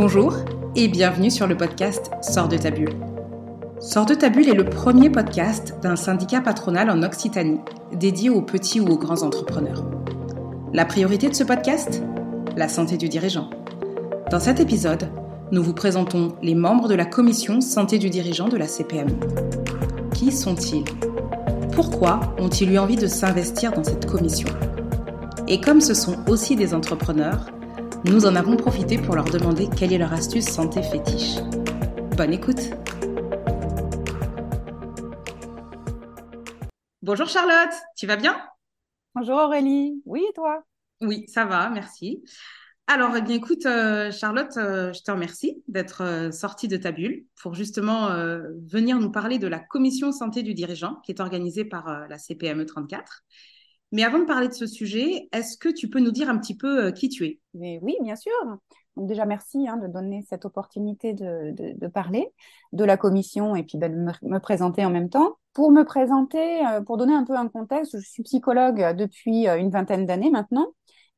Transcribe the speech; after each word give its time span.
Bonjour 0.00 0.32
et 0.76 0.86
bienvenue 0.86 1.28
sur 1.28 1.48
le 1.48 1.56
podcast 1.56 2.12
Sors 2.22 2.46
de 2.46 2.56
ta 2.56 2.70
bulle. 2.70 2.94
Sors 3.80 4.06
de 4.06 4.14
ta 4.14 4.28
bulle 4.28 4.48
est 4.48 4.54
le 4.54 4.64
premier 4.64 5.10
podcast 5.10 5.74
d'un 5.82 5.96
syndicat 5.96 6.40
patronal 6.40 6.88
en 6.88 7.02
Occitanie 7.02 7.58
dédié 7.92 8.30
aux 8.30 8.40
petits 8.40 8.78
ou 8.78 8.86
aux 8.86 8.96
grands 8.96 9.24
entrepreneurs. 9.24 9.90
La 10.72 10.84
priorité 10.84 11.28
de 11.28 11.34
ce 11.34 11.42
podcast? 11.42 12.00
La 12.56 12.68
santé 12.68 12.96
du 12.96 13.08
dirigeant. 13.08 13.50
Dans 14.30 14.38
cet 14.38 14.60
épisode, 14.60 15.10
nous 15.50 15.64
vous 15.64 15.74
présentons 15.74 16.36
les 16.42 16.54
membres 16.54 16.86
de 16.86 16.94
la 16.94 17.04
commission 17.04 17.60
santé 17.60 17.98
du 17.98 18.08
dirigeant 18.08 18.46
de 18.46 18.56
la 18.56 18.68
CPM. 18.68 19.08
Qui 20.14 20.30
sont-ils? 20.30 20.84
Pourquoi 21.72 22.20
ont-ils 22.38 22.70
eu 22.70 22.78
envie 22.78 22.94
de 22.94 23.08
s'investir 23.08 23.72
dans 23.72 23.82
cette 23.82 24.06
commission? 24.06 24.48
Et 25.48 25.60
comme 25.60 25.80
ce 25.80 25.94
sont 25.94 26.18
aussi 26.28 26.54
des 26.54 26.72
entrepreneurs, 26.72 27.46
nous 28.04 28.26
en 28.26 28.36
avons 28.36 28.56
profité 28.56 28.98
pour 28.98 29.14
leur 29.14 29.24
demander 29.24 29.68
quelle 29.76 29.92
est 29.92 29.98
leur 29.98 30.12
astuce 30.12 30.46
santé 30.46 30.82
fétiche. 30.82 31.36
Bonne 32.16 32.32
écoute. 32.32 32.70
Bonjour 37.02 37.26
Charlotte, 37.26 37.74
tu 37.96 38.06
vas 38.06 38.16
bien? 38.16 38.38
Bonjour 39.14 39.36
Aurélie, 39.36 40.02
oui 40.04 40.24
et 40.28 40.32
toi? 40.34 40.62
Oui, 41.00 41.24
ça 41.28 41.44
va, 41.44 41.70
merci. 41.70 42.22
Alors, 42.86 43.14
eh 43.16 43.20
bien, 43.20 43.34
écoute, 43.34 43.66
euh, 43.66 44.10
Charlotte, 44.10 44.56
euh, 44.56 44.92
je 44.94 45.02
te 45.02 45.10
remercie 45.10 45.62
d'être 45.68 46.02
euh, 46.02 46.30
sortie 46.30 46.68
de 46.68 46.76
ta 46.78 46.90
bulle 46.90 47.26
pour 47.42 47.54
justement 47.54 48.08
venir 48.66 48.98
nous 48.98 49.10
parler 49.10 49.38
de 49.38 49.46
la 49.46 49.58
commission 49.58 50.10
santé 50.12 50.42
du 50.42 50.54
dirigeant 50.54 50.96
qui 51.04 51.12
est 51.12 51.20
organisée 51.20 51.64
par 51.64 52.08
la 52.08 52.18
CPME 52.18 52.64
34 52.64 53.24
mais 53.92 54.04
avant 54.04 54.18
de 54.18 54.24
parler 54.24 54.48
de 54.48 54.52
ce 54.52 54.66
sujet, 54.66 55.28
est-ce 55.32 55.56
que 55.56 55.68
tu 55.68 55.88
peux 55.88 56.00
nous 56.00 56.10
dire 56.10 56.28
un 56.28 56.38
petit 56.38 56.56
peu 56.56 56.86
euh, 56.86 56.90
qui 56.92 57.08
tu 57.08 57.24
es? 57.24 57.40
Oui, 57.54 57.96
bien 58.02 58.16
sûr. 58.16 58.32
Déjà, 58.96 59.26
merci 59.26 59.68
hein, 59.68 59.76
de 59.76 59.86
donner 59.86 60.24
cette 60.28 60.44
opportunité 60.44 61.12
de, 61.12 61.86
parler 61.88 62.32
de 62.72 62.84
la 62.84 62.96
commission 62.96 63.54
et 63.54 63.62
puis 63.62 63.78
de 63.78 63.86
me, 63.86 64.38
présenter 64.38 64.84
en 64.84 64.90
même 64.90 65.08
temps. 65.08 65.36
Pour 65.52 65.70
me 65.70 65.84
présenter, 65.84 66.66
euh, 66.66 66.80
pour 66.82 66.96
donner 66.96 67.14
un 67.14 67.24
peu 67.24 67.36
un 67.36 67.48
contexte, 67.48 67.96
je 67.98 68.08
suis 68.08 68.22
psychologue 68.24 68.96
depuis 68.96 69.48
euh, 69.48 69.56
une 69.56 69.70
vingtaine 69.70 70.04
d'années 70.04 70.30
maintenant. 70.30 70.66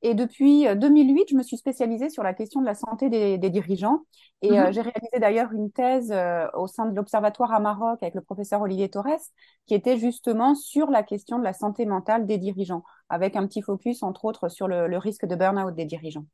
Et 0.03 0.15
depuis 0.15 0.67
2008, 0.77 1.21
euh, 1.21 1.25
je 1.31 1.37
me 1.37 1.43
suis 1.43 1.59
spécialisée 1.59 2.09
sur 2.09 2.23
la 2.23 2.33
question 2.33 2.61
de 2.61 2.67
la 2.67 2.75
santé 2.75 3.11
des, 3.11 3.51
dirigeants. 3.51 4.01
Et 4.41 4.59
euh, 4.59 4.67
mhm. 4.67 4.73
j'ai 4.73 4.81
réalisé 4.81 5.19
d'ailleurs 5.21 5.53
une 5.53 5.71
thèse 5.71 6.11
euh, 6.11 6.47
au 6.55 6.67
sein 6.67 6.87
de 6.87 6.97
l'Observatoire 6.97 7.53
à 7.53 7.61
Maroc 7.61 8.03
avec 8.03 8.15
le 8.15 8.23
professeur 8.23 8.63
Olivier 8.63 8.89
Torres, 8.89 9.21
qui 9.67 9.75
était 9.75 9.99
justement 9.99 10.55
sur 10.55 10.91
la 10.91 11.03
question 11.03 11.39
de 11.39 11.45
la 11.45 11.53
santé 11.53 11.85
mentale 11.85 12.27
des 12.27 12.39
dirigeants, 12.39 12.83
avec 13.11 13.37
un 13.37 13.47
petit 13.47 13.61
focus, 13.61 14.03
entre 14.03 14.25
autres, 14.25 14.49
sur 14.49 14.69
le 14.69 14.97
risque 14.97 15.27
de 15.27 15.37
burn-out 15.37 15.75
des 15.75 15.85
dirigeants. 15.85 16.25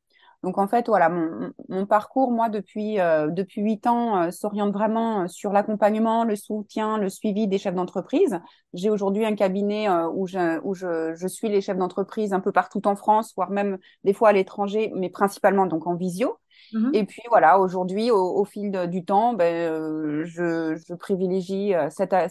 Donc 0.43 0.59
en 0.59 0.69
fait, 0.69 0.87
voilà, 0.87 1.09
mon, 1.09 1.87
parcours, 1.87 2.31
moi, 2.31 2.49
depuis 2.49 3.01
euh, 3.01 3.29
depuis 3.29 3.63
huit 3.63 3.87
ans, 3.87 4.23
euh, 4.23 4.31
s'oriente 4.31 4.73
vraiment 4.73 5.23
euh, 5.23 5.29
sur 5.29 5.53
l'accompagnement, 5.53 6.25
le 6.25 6.37
soutien, 6.37 6.99
le 6.99 7.09
suivi 7.09 7.49
des 7.49 7.59
chefs 7.59 7.75
d'entreprise. 7.75 8.39
J'ai 8.73 8.91
aujourd'hui 8.91 9.25
un 9.25 9.35
cabinet 9.35 9.89
où, 9.89 10.27
je, 10.27 10.61
où 10.63 10.75
je 10.75 11.27
suis 11.27 11.49
les 11.49 11.61
chefs 11.61 11.79
d'entreprise 11.79 12.33
un 12.33 12.41
peu 12.41 12.53
partout 12.53 12.87
en 12.87 12.95
France, 12.95 13.33
voire 13.35 13.51
même 13.51 13.79
des 14.05 14.13
fois 14.13 14.31
à 14.31 14.33
l'étranger, 14.33 14.93
mais 14.95 15.09
principalement 15.09 15.67
donc 15.67 15.87
en 15.87 15.95
visio. 15.95 16.37
Mmh 16.73 16.91
Et 16.95 17.05
puis 17.05 17.23
voilà, 17.29 17.59
aujourd'hui, 17.59 18.11
au, 18.11 18.45
fil 18.45 18.71
du 18.91 19.05
temps, 19.05 19.35
ben, 19.35 20.25
je, 20.25 20.77
je, 20.77 20.95
privilégie 20.95 21.73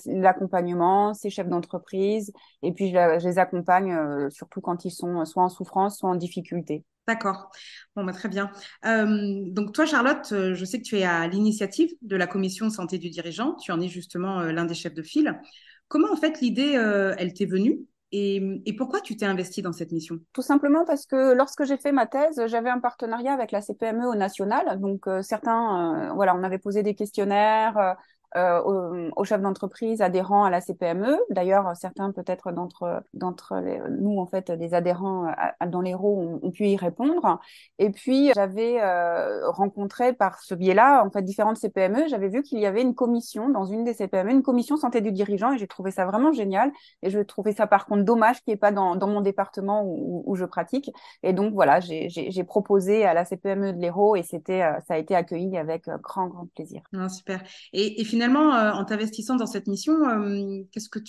l'accompagnement, 0.05 1.13
ces 1.13 1.29
chefs 1.29 1.47
d'entreprise, 1.47 2.31
et 2.63 2.73
puis 2.73 2.89
je, 2.89 3.19
je 3.19 3.27
les 3.27 3.39
accompagne 3.39 4.29
surtout 4.29 4.61
quand 4.61 4.85
ils 4.85 4.91
sont 4.91 5.25
soit 5.25 5.43
en 5.43 5.49
souffrance, 5.49 5.99
soit 5.99 6.09
en 6.09 6.15
difficulté. 6.15 6.83
D'accord. 7.07 7.51
Bon, 7.95 8.03
bah, 8.03 8.13
très 8.13 8.29
bien. 8.29 8.49
Euh, 8.85 9.43
donc 9.47 9.73
toi, 9.73 9.85
Charlotte, 9.85 10.27
euh, 10.31 10.55
je 10.55 10.65
sais 10.65 10.79
que 10.79 10.83
tu 10.83 10.97
es 10.97 11.03
à 11.03 11.27
l'initiative 11.27 11.91
de 12.01 12.15
la 12.15 12.25
commission 12.25 12.69
santé 12.71 12.97
du 12.97 13.11
dirigeant. 13.11 13.53
Tu 13.55 13.71
en 13.71 13.79
es 13.79 13.87
justement 13.87 14.39
euh, 14.39 14.51
l'un 14.51 14.65
des 14.65 14.73
chefs 14.73 14.95
de 14.95 15.03
file. 15.03 15.39
Comment 15.87 16.11
en 16.11 16.15
fait 16.15 16.41
l'idée, 16.41 16.73
elle 17.19 17.33
t'est 17.33 17.45
venue? 17.45 17.85
Et, 18.17 18.73
pourquoi 18.77 19.01
tu 19.01 19.17
t'es 19.17 19.25
investie 19.25 19.61
dans 19.61 19.73
cette 19.73 19.91
mission? 19.91 20.19
Tout 20.31 20.41
simplement 20.41 20.85
parce 20.85 21.05
que 21.05 21.33
lorsque 21.33 21.65
j'ai 21.65 21.77
fait 21.77 21.91
ma 21.91 22.05
thèse, 22.05 22.41
j'avais 22.47 22.69
un 22.69 22.79
partenariat 22.79 23.33
avec 23.33 23.51
la 23.51 23.61
CPME 23.61 24.07
au 24.07 24.15
national. 24.15 24.79
Donc 24.79 25.05
certains, 25.21 26.13
voilà, 26.15 26.35
on 26.35 26.43
avait 26.43 26.57
posé 26.57 26.81
des 26.81 26.95
questionnaires 26.95 27.95
euh, 28.35 29.09
aux, 29.15 29.23
chefs 29.23 29.41
d'entreprise 29.41 30.01
adhérents 30.01 30.43
à 30.43 30.49
la 30.49 30.61
CPME. 30.61 31.17
D'ailleurs, 31.29 31.75
certains 31.75 32.11
peut-être 32.11 32.51
d'entre 32.51 33.03
d'entre 33.13 33.61
nous 33.89 34.19
en 34.19 34.25
fait 34.25 34.51
des 34.51 34.73
adhérents 34.73 35.31
dans 35.67 35.81
les 35.81 35.95
ont, 35.95 36.39
ont, 36.41 36.51
pu 36.51 36.67
y 36.67 36.77
répondre. 36.77 37.39
Et 37.79 37.89
puis 37.89 38.31
j'avais 38.35 38.81
euh, 38.81 39.49
rencontré 39.49 40.13
par 40.13 40.41
ce 40.41 40.53
biais-là 40.53 41.03
en 41.05 41.09
fait 41.09 41.21
différentes 41.21 41.57
CPME. 41.57 42.07
J'avais 42.07 42.29
vu 42.29 42.43
qu'il 42.43 42.59
y 42.59 42.65
avait 42.65 42.81
une 42.81 42.95
commission 42.95 43.49
dans 43.49 43.65
une 43.65 43.83
des 43.83 43.93
CPME, 43.93 44.31
une 44.31 44.43
commission 44.43 44.77
santé 44.77 45.01
du 45.01 45.11
dirigeant, 45.11 45.53
et 45.53 45.57
j'ai 45.57 45.67
trouvé 45.67 45.91
ça 45.91 46.05
vraiment 46.05 46.31
génial. 46.31 46.71
Et 47.03 47.09
je 47.09 47.19
trouvais 47.19 47.53
ça 47.53 47.67
par 47.67 47.85
contre 47.85 48.03
dommage 48.03 48.41
qu'il 48.41 48.51
n'y 48.51 48.55
ait 48.55 48.57
pas 48.57 48.71
dans, 48.71 48.95
dans 48.95 49.07
mon 49.07 49.21
département 49.21 49.83
où, 49.83 50.23
où, 50.25 50.35
je 50.35 50.45
pratique. 50.45 50.91
Et 51.23 51.33
donc 51.33 51.53
voilà, 51.53 51.79
j'ai 51.79 52.43
proposé 52.43 53.05
à 53.05 53.13
la 53.13 53.25
CPME 53.25 53.73
de 53.73 53.79
l'Hérault 53.79 54.15
et 54.15 54.23
c'était 54.23 54.61
euh, 54.61 54.79
ça 54.87 54.95
a 54.95 54.97
été 54.97 55.15
accueilli 55.15 55.57
avec 55.57 55.87
grand 56.01 56.27
grand 56.27 56.47
plaisir. 56.53 56.81
Ah, 56.95 57.09
super. 57.09 57.41
Et, 57.73 58.01
et 58.01 58.03
finalement 58.03 58.24
finalement, 58.25 58.55
euh, 58.55 58.71
en 58.71 58.85
t'investissant 58.85 59.35
dans 59.35 59.45
cette 59.45 59.67
mission, 59.67 59.93
euh, 59.93 60.63
qu'est-ce 60.71 60.89
que 60.89 60.99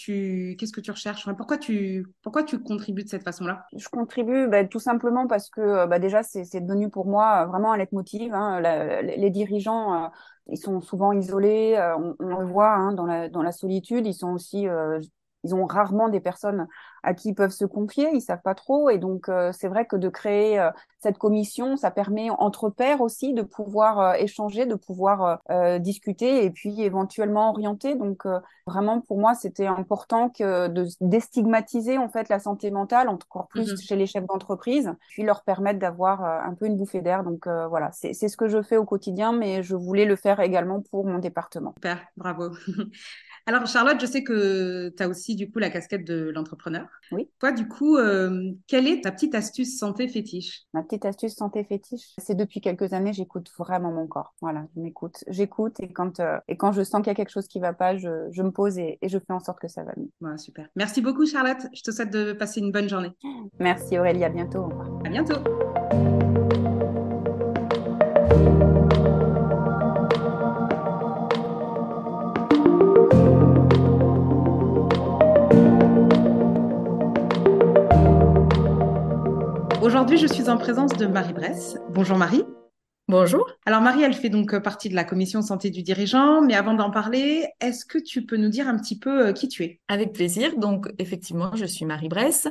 tu 0.81 0.91
recherches? 0.91 1.27
Pourquoi 1.37 1.57
tu 1.57 2.63
contribues 2.63 3.05
de 3.05 3.09
cette 3.09 3.23
façon-là? 3.23 3.67
Je 3.75 3.89
contribue 3.89 4.49
bah, 4.49 4.65
tout 4.65 4.79
simplement 4.79 5.27
parce 5.27 5.49
que 5.49 5.61
euh, 5.61 5.87
bah, 5.87 5.99
déjà 5.99 6.23
c'est 6.23 6.61
devenu 6.61 6.91
pour 6.91 7.07
moi 7.07 7.47
vraiment 7.47 7.73
un 7.73 7.79
leitmotiv. 7.79 8.35
Hein. 8.35 8.61
les 8.61 9.31
dirigeants 9.31 10.11
ils 10.49 10.59
sont 10.59 10.81
souvent 10.81 11.13
isolés, 11.13 11.77
on, 11.99 12.39
le 12.39 12.45
voit 12.45 12.73
hein, 12.73 12.93
dans 12.93 13.43
la 13.43 13.53
solitude, 13.53 14.07
ils 14.07 14.15
sont 14.15 14.33
aussi 14.33 14.67
ils 15.47 15.55
ont 15.55 15.65
rarement 15.65 16.09
des 16.09 16.21
personnes 16.21 16.67
à 17.07 17.15
qui 17.15 17.29
ils 17.29 17.35
peuvent 17.35 17.53
se 17.53 17.65
confier, 17.65 18.11
ils 18.13 18.21
savent 18.21 18.43
pas 18.43 18.55
trop. 18.55 18.91
Et 18.91 18.99
donc, 18.99 19.29
euh, 19.29 19.53
c'est 19.53 19.69
vrai 19.69 19.87
que 19.87 19.95
de 19.95 20.09
créer 20.09 20.59
euh, 20.59 20.71
cette 20.99 21.19
commission, 21.19 21.77
ça 21.77 21.93
permet 21.93 22.31
entre 22.31 22.69
pairs 22.69 23.01
aussi 23.01 23.33
de 23.33 23.43
pouvoir 23.43 24.01
euh, 24.01 24.13
échanger, 24.15 24.67
de 24.67 24.75
pouvoir 24.75 25.39
discuter 25.81 26.45
et 26.45 26.51
puis 26.51 26.83
éventuellement 26.83 27.51
orienter. 27.51 27.95
Donc, 27.95 28.25
vraiment, 28.67 29.01
pour 29.01 29.19
moi, 29.19 29.35
c'était 29.35 29.67
important 29.67 30.29
que 30.29 30.67
de 30.69 30.87
déstigmatiser 31.01 31.99
en 31.99 32.09
fait 32.09 32.29
la 32.29 32.41
santé 32.41 32.71
mentale, 32.71 33.09
encore 33.09 33.47
plus 33.49 33.73
mmh 33.73 33.77
chez 33.77 33.97
les 33.97 34.07
chefs 34.07 34.27
d'entreprise, 34.27 34.93
puis 35.11 35.23
leur 35.23 35.45
permettre 35.45 35.79
d'avoir 35.79 36.25
un 36.25 36.55
peu 36.55 36.67
une 36.67 36.77
bouffée 36.77 37.03
d'air. 37.03 37.23
Donc, 37.23 37.47
voilà, 37.47 37.91
c'est 37.93 38.15
ce 38.15 38.37
que 38.37 38.49
je 38.49 38.63
fais 38.63 38.77
au 38.77 38.85
quotidien, 38.85 39.33
mais 39.33 39.63
je 39.63 39.77
voulais 39.77 40.07
le 40.07 40.17
faire 40.17 40.41
également 40.41 40.81
pour 40.81 41.07
mon 41.07 41.19
département. 41.19 41.73
Super, 41.77 42.01
bravo. 42.17 42.51
Alors, 43.49 43.65
Charlotte, 43.67 44.01
je 44.01 44.07
sais 44.07 44.25
que 44.25 44.93
tu 44.97 45.03
as 45.03 45.09
aussi 45.09 45.37
du 45.37 45.51
coup 45.51 45.61
la 45.61 45.71
casquette 45.71 46.05
de 46.05 46.31
l'entrepreneur. 46.35 46.87
Oui. 47.13 47.31
Toi, 47.39 47.53
du 47.53 47.69
coup, 47.69 47.97
euh, 47.97 48.51
quelle 48.67 48.89
est 48.89 49.05
ta 49.05 49.13
petite 49.13 49.37
astuce 49.37 49.79
santé 49.79 50.09
fétiche? 50.09 50.63
Ma 50.75 50.83
petite 50.83 51.05
astuce 51.05 51.37
santé 51.37 51.63
fétiche, 51.63 52.15
c'est 52.19 52.35
depuis 52.35 52.61
quelques 52.61 52.93
années, 52.93 53.13
j'écoute 53.13 53.49
vraiment 53.57 53.93
mon 53.93 54.09
corps. 54.09 54.35
Voilà, 54.41 54.67
je 54.75 54.81
m'écoute. 54.81 55.23
J'écoute 55.29 55.79
et 55.79 55.93
quand, 55.93 56.19
euh, 56.19 56.39
et 56.49 56.57
quand 56.57 56.73
je 56.73 56.83
sens 56.83 57.03
qu'il 57.03 57.09
y 57.09 57.11
a 57.11 57.15
quelque 57.15 57.31
chose 57.31 57.47
qui 57.47 57.61
va 57.61 57.73
pas, 57.73 57.97
je, 57.97 58.29
je 58.33 58.43
me 58.43 58.51
pose 58.51 58.79
et, 58.79 58.99
et, 59.01 59.09
je 59.09 59.19
fais 59.19 59.33
en 59.33 59.41
sorte 59.41 59.61
que 59.61 59.69
ça 59.69 59.85
va 59.85 59.93
mieux. 59.97 60.39
Super. 60.39 60.67
Merci 60.75 61.01
beaucoup, 61.01 61.25
Charlotte. 61.25 61.67
Je 61.73 61.83
te 61.83 61.93
souhaite 61.93 62.13
de 62.13 62.33
passer 62.33 62.61
une 62.61 62.73
bonne 62.73 62.89
journée. 62.89 63.13
Merci, 63.61 63.97
Aurélie. 63.97 64.25
À 64.25 64.29
bientôt. 64.29 64.69
À 65.05 65.09
bientôt. 65.09 65.66
Aujourd'hui, 80.07 80.29
je 80.29 80.33
suis 80.33 80.49
en 80.49 80.57
présence 80.57 80.93
de 80.93 81.07
Marie 81.07 81.33
Bresse. 81.33 81.79
Bonjour 81.91 82.17
Marie. 82.17 82.45
Bonjour. 83.09 83.49
Alors 83.67 83.81
Marie, 83.83 84.03
elle 84.03 84.15
fait 84.15 84.31
donc 84.31 84.57
partie 84.59 84.89
de 84.89 84.97
la 84.97 85.05
commission 85.05 85.41
santé 85.41 85.71
du 85.71 85.85
dirigeant, 85.85 86.43
mais 86.43 86.55
avant 86.55 86.75
d'en 86.75 86.91
parler, 86.91 87.47
est-ce 87.61 87.85
que 87.85 87.99
tu 87.99 88.27
peux 88.27 88.37
nous 88.37 88.49
dire 88.49 88.67
un 88.67 88.77
petit 88.77 88.99
peu 88.99 89.29
euh, 89.29 89.33
qui 89.33 89.47
tu 89.47 89.63
es? 89.63 89.81
Avec 89.87 90.13
plaisir. 90.13 90.57
Donc 90.59 90.89
effectivement, 90.99 91.55
je 91.55 91.67
suis 91.67 91.85
Marie 91.85 92.09
Bresse. 92.09 92.49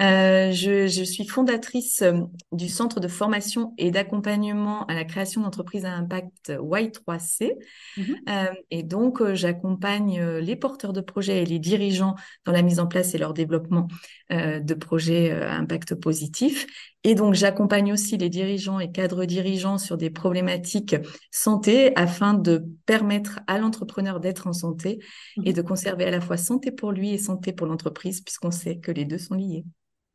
Euh, 0.00 0.50
je, 0.50 0.86
je, 0.86 1.02
suis 1.02 1.26
fondatrice 1.26 2.00
euh, 2.00 2.20
du 2.52 2.68
centre 2.70 3.00
de 3.00 3.08
formation 3.08 3.74
et 3.76 3.90
d'accompagnement 3.90 4.86
à 4.86 4.94
la 4.94 5.04
création 5.04 5.42
d'entreprises 5.42 5.84
à 5.84 5.92
impact 5.92 6.52
Y3C. 6.58 7.52
Mhm. 7.98 8.16
euh, 8.30 8.44
et 8.70 8.82
donc 8.82 9.20
euh, 9.20 9.34
j'accompagne 9.34 10.22
les 10.38 10.56
porteurs 10.56 10.94
de 10.94 11.02
projets 11.02 11.42
et 11.42 11.46
les 11.46 11.58
dirigeants 11.58 12.14
dans 12.46 12.52
la 12.52 12.62
mise 12.62 12.80
en 12.80 12.86
place 12.86 13.14
et 13.14 13.18
leur 13.18 13.34
développement 13.34 13.88
euh, 14.32 14.58
de 14.58 14.72
projets 14.72 15.32
à 15.32 15.54
impact 15.54 15.96
positif. 15.96 16.66
Et 17.04 17.14
donc, 17.14 17.34
j'accompagne 17.34 17.92
aussi 17.92 18.16
les 18.16 18.28
dirigeants 18.28 18.80
et 18.80 18.90
cadres 18.90 19.24
dirigeants 19.24 19.78
sur 19.78 19.96
des 19.96 20.10
problématiques 20.10 20.96
santé 21.30 21.96
afin 21.96 22.34
de 22.34 22.64
permettre 22.86 23.40
à 23.46 23.58
l'entrepreneur 23.58 24.20
d'être 24.20 24.46
en 24.46 24.52
santé 24.52 24.98
et 25.44 25.52
de 25.52 25.62
conserver 25.62 26.04
à 26.04 26.10
la 26.10 26.20
fois 26.20 26.36
santé 26.36 26.72
pour 26.72 26.90
lui 26.92 27.10
et 27.10 27.18
santé 27.18 27.52
pour 27.52 27.66
l'entreprise, 27.66 28.20
puisqu'on 28.20 28.50
sait 28.50 28.78
que 28.78 28.90
les 28.90 29.04
deux 29.04 29.18
sont 29.18 29.34
liés. 29.34 29.64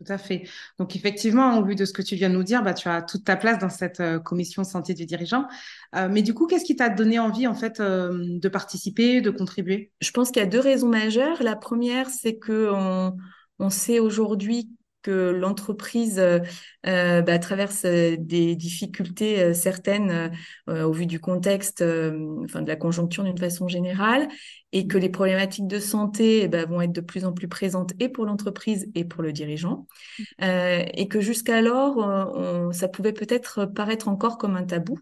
Tout 0.03 0.11
à 0.11 0.17
fait. 0.17 0.43
Donc 0.79 0.95
effectivement, 0.95 1.57
au 1.57 1.65
vu 1.65 1.75
de 1.75 1.85
ce 1.85 1.93
que 1.93 2.01
tu 2.01 2.15
viens 2.15 2.29
de 2.29 2.35
nous 2.35 2.43
dire, 2.43 2.61
bah, 2.63 2.73
tu 2.73 2.89
as 2.89 3.01
toute 3.01 3.23
ta 3.23 3.37
place 3.37 3.59
dans 3.59 3.69
cette 3.69 4.01
euh, 4.01 4.19
commission 4.19 4.63
santé 4.63 4.93
du 4.93 5.05
dirigeant. 5.05 5.45
Euh, 5.95 6.09
mais 6.11 6.23
du 6.23 6.33
coup, 6.33 6.47
qu'est-ce 6.47 6.65
qui 6.65 6.75
t'a 6.75 6.89
donné 6.89 7.19
envie 7.19 7.47
en 7.47 7.53
fait 7.53 7.79
euh, 7.79 8.11
de 8.21 8.49
participer, 8.49 9.21
de 9.21 9.29
contribuer? 9.29 9.91
Je 10.01 10.11
pense 10.11 10.31
qu'il 10.31 10.41
y 10.41 10.45
a 10.45 10.49
deux 10.49 10.59
raisons 10.59 10.89
majeures. 10.89 11.41
La 11.41 11.55
première, 11.55 12.09
c'est 12.09 12.35
que 12.35 12.69
on, 12.73 13.15
on 13.59 13.69
sait 13.69 13.99
aujourd'hui 13.99 14.69
que 15.03 15.31
l'entreprise 15.31 16.17
euh, 16.17 16.39
euh, 16.87 17.21
bah, 17.21 17.37
traverse 17.37 17.83
euh, 17.85 18.15
des 18.17 18.55
difficultés 18.55 19.53
certaines 19.53 20.31
au 20.67 20.91
vu 20.91 21.05
du 21.05 21.19
contexte, 21.19 21.83
enfin 22.43 22.61
de 22.61 22.67
la 22.67 22.75
conjoncture 22.75 23.23
d'une 23.23 23.37
façon 23.37 23.67
générale, 23.67 24.27
et 24.71 24.87
que 24.87 24.97
les 24.97 25.09
problématiques 25.09 25.67
de 25.67 25.79
santé 25.79 26.47
ben, 26.47 26.67
vont 26.67 26.81
être 26.81 26.93
de 26.93 27.01
plus 27.01 27.25
en 27.25 27.33
plus 27.33 27.47
présentes 27.47 27.93
et 27.99 28.09
pour 28.09 28.25
l'entreprise 28.25 28.89
et 28.95 29.05
pour 29.05 29.21
le 29.21 29.31
dirigeant, 29.31 29.87
et 30.39 31.07
que 31.09 31.19
jusqu'alors 31.19 32.73
ça 32.73 32.87
pouvait 32.87 33.13
peut-être 33.13 33.65
paraître 33.65 34.07
encore 34.07 34.37
comme 34.37 34.55
un 34.55 34.63
tabou. 34.63 34.97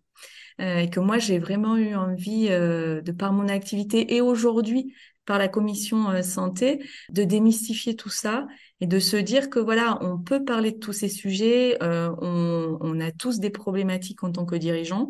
et 0.59 0.89
que 0.89 0.99
moi 0.99 1.19
j'ai 1.19 1.39
vraiment 1.39 1.77
eu 1.77 1.95
envie, 1.95 2.49
de 2.49 3.11
par 3.11 3.33
mon 3.33 3.47
activité 3.47 4.15
et 4.15 4.21
aujourd'hui 4.21 4.93
par 5.25 5.37
la 5.37 5.47
commission 5.47 6.21
santé, 6.23 6.83
de 7.09 7.23
démystifier 7.23 7.95
tout 7.95 8.09
ça 8.09 8.47
et 8.79 8.87
de 8.87 8.99
se 8.99 9.17
dire 9.17 9.49
que 9.49 9.59
voilà, 9.59 9.99
on 10.01 10.17
peut 10.17 10.43
parler 10.43 10.71
de 10.71 10.79
tous 10.79 10.93
ces 10.93 11.09
sujets, 11.09 11.77
euh, 11.83 12.09
on, 12.21 12.77
on, 12.81 12.99
a 12.99 13.11
tous 13.11 13.39
des 13.39 13.51
problématiques 13.51 14.23
en 14.23 14.31
tant 14.31 14.45
que 14.45 14.55
dirigeants. 14.55 15.09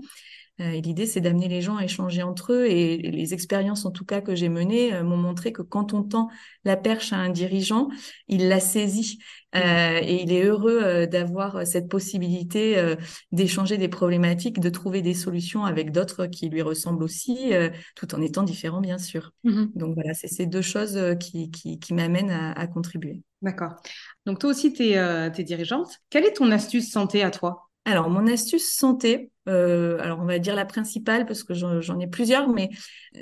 Euh, 0.61 0.71
et 0.71 0.81
l'idée, 0.81 1.05
c'est 1.05 1.21
d'amener 1.21 1.47
les 1.47 1.61
gens 1.61 1.77
à 1.77 1.83
échanger 1.83 2.23
entre 2.23 2.53
eux. 2.53 2.65
Et, 2.67 2.97
les 2.97 3.33
expériences, 3.33 3.85
en 3.85 3.91
tout 3.91 4.05
cas, 4.05 4.21
que 4.21 4.35
j'ai 4.35 4.49
menées, 4.49 4.93
euh, 4.93 5.03
m'ont 5.03 5.17
montré 5.17 5.51
que 5.51 5.61
quand 5.61 5.93
on 5.93 6.03
tend 6.03 6.29
la 6.63 6.77
perche 6.77 7.13
à 7.13 7.17
un 7.17 7.29
dirigeant, 7.29 7.89
il 8.27 8.47
la 8.47 8.59
saisit. 8.59 9.19
Mmh. 9.53 9.57
Euh, 9.57 9.99
et 10.01 10.23
il 10.23 10.31
est 10.31 10.43
heureux 10.43 11.07
d'avoir 11.07 11.67
cette 11.67 11.89
possibilité 11.89 12.95
d'échanger 13.31 13.77
des 13.77 13.89
problématiques, 13.89 14.59
de 14.59 14.69
trouver 14.69 15.01
des 15.01 15.13
solutions 15.13 15.65
avec 15.65 15.91
d'autres 15.91 16.25
qui 16.27 16.47
lui 16.47 16.61
ressemblent 16.61 17.03
aussi, 17.03 17.51
tout 17.95 18.15
en 18.15 18.21
étant 18.21 18.43
différents, 18.43 18.79
bien 18.79 18.97
sûr. 18.97 19.33
Mmh. 19.43 19.65
Donc 19.75 19.95
voilà, 19.95 20.13
c'est 20.13 20.29
ces 20.29 20.45
deux 20.45 20.61
choses 20.61 20.97
qui, 21.19 21.51
qui, 21.51 21.79
qui 21.79 21.93
m'amènent 21.93 22.31
à, 22.31 22.53
à, 22.53 22.67
contribuer. 22.67 23.21
D'accord. 23.41 23.75
Donc 24.25 24.39
toi 24.39 24.51
aussi, 24.51 24.71
tu 24.71 24.83
es, 24.83 24.91
es 24.93 25.43
dirigeante. 25.43 25.97
Quelle 26.09 26.23
est 26.23 26.33
ton 26.33 26.49
astuce 26.51 26.89
santé 26.89 27.21
à 27.21 27.31
toi? 27.31 27.70
Alors, 27.83 28.09
mon 28.09 28.27
astuce 28.27 28.71
santé, 28.71 29.31
euh, 29.49 29.97
alors 29.99 30.19
on 30.19 30.25
va 30.25 30.37
dire 30.37 30.55
la 30.55 30.65
principale 30.65 31.25
parce 31.25 31.43
que 31.43 31.53
j'en 31.55 31.99
ai 31.99 32.07
plusieurs, 32.07 32.47
mais 32.47 32.69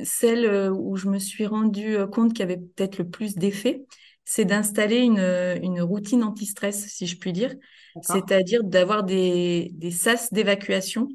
celle 0.03 0.45
euh, 0.45 0.69
où 0.69 0.97
je 0.97 1.07
me 1.07 1.17
suis 1.17 1.45
rendu 1.45 1.95
euh, 1.95 2.07
compte 2.07 2.33
qu'il 2.33 2.41
y 2.41 2.43
avait 2.43 2.57
peut-être 2.57 2.97
le 2.97 3.09
plus 3.09 3.35
d'effet, 3.35 3.85
c'est 4.25 4.43
d'installer 4.43 4.97
une, 4.97 5.19
une 5.63 5.81
routine 5.81 6.23
anti-stress, 6.23 6.87
si 6.87 7.07
je 7.07 7.17
puis 7.17 7.31
dire, 7.31 7.55
c'est-à-dire 8.01 8.63
d'avoir 8.63 9.03
des, 9.03 9.71
des 9.73 9.91
sas 9.91 10.31
d'évacuation. 10.33 11.07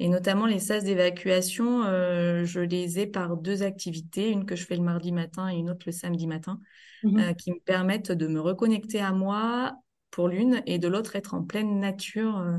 Et 0.00 0.08
notamment 0.08 0.46
les 0.46 0.58
sas 0.58 0.82
d'évacuation, 0.82 1.82
je 1.82 2.60
les 2.60 2.98
ai 2.98 3.06
par 3.06 3.36
deux 3.36 3.62
activités, 3.62 4.30
une 4.30 4.44
que 4.44 4.56
je 4.56 4.64
fais 4.64 4.76
le 4.76 4.82
mardi 4.82 5.12
matin 5.12 5.48
et 5.48 5.56
une 5.56 5.70
autre 5.70 5.84
le 5.86 5.92
samedi 5.92 6.26
matin, 6.26 6.58
mmh 7.04 7.34
qui 7.34 7.52
me 7.52 7.60
permettent 7.60 8.10
de 8.10 8.26
me 8.26 8.40
reconnecter 8.40 9.00
à 9.00 9.12
moi, 9.12 9.76
pour 10.10 10.28
l'une 10.28 10.62
et 10.66 10.78
de 10.78 10.88
l'autre 10.88 11.16
être 11.16 11.34
en 11.34 11.42
pleine 11.42 11.80
nature 11.80 12.38
euh, 12.38 12.58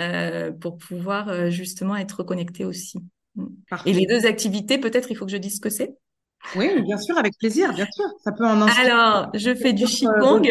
euh, 0.00 0.52
pour 0.52 0.78
pouvoir 0.78 1.28
euh, 1.28 1.50
justement 1.50 1.96
être 1.96 2.18
reconnecté 2.18 2.64
aussi. 2.64 2.98
Mm. 3.36 3.46
Et 3.86 3.92
les 3.92 4.06
deux 4.06 4.26
activités, 4.26 4.78
peut-être 4.78 5.10
il 5.10 5.16
faut 5.16 5.26
que 5.26 5.32
je 5.32 5.36
dise 5.36 5.56
ce 5.56 5.60
que 5.60 5.70
c'est? 5.70 5.94
Oui, 6.56 6.82
bien 6.82 6.98
sûr, 6.98 7.16
avec 7.18 7.38
plaisir, 7.38 7.72
bien 7.72 7.86
sûr. 7.92 8.04
Ça 8.24 8.32
peut 8.32 8.44
en 8.44 8.62
Alors, 8.62 9.30
je 9.34 9.54
fais 9.54 9.72
du 9.72 9.84
qigong. 9.84 10.42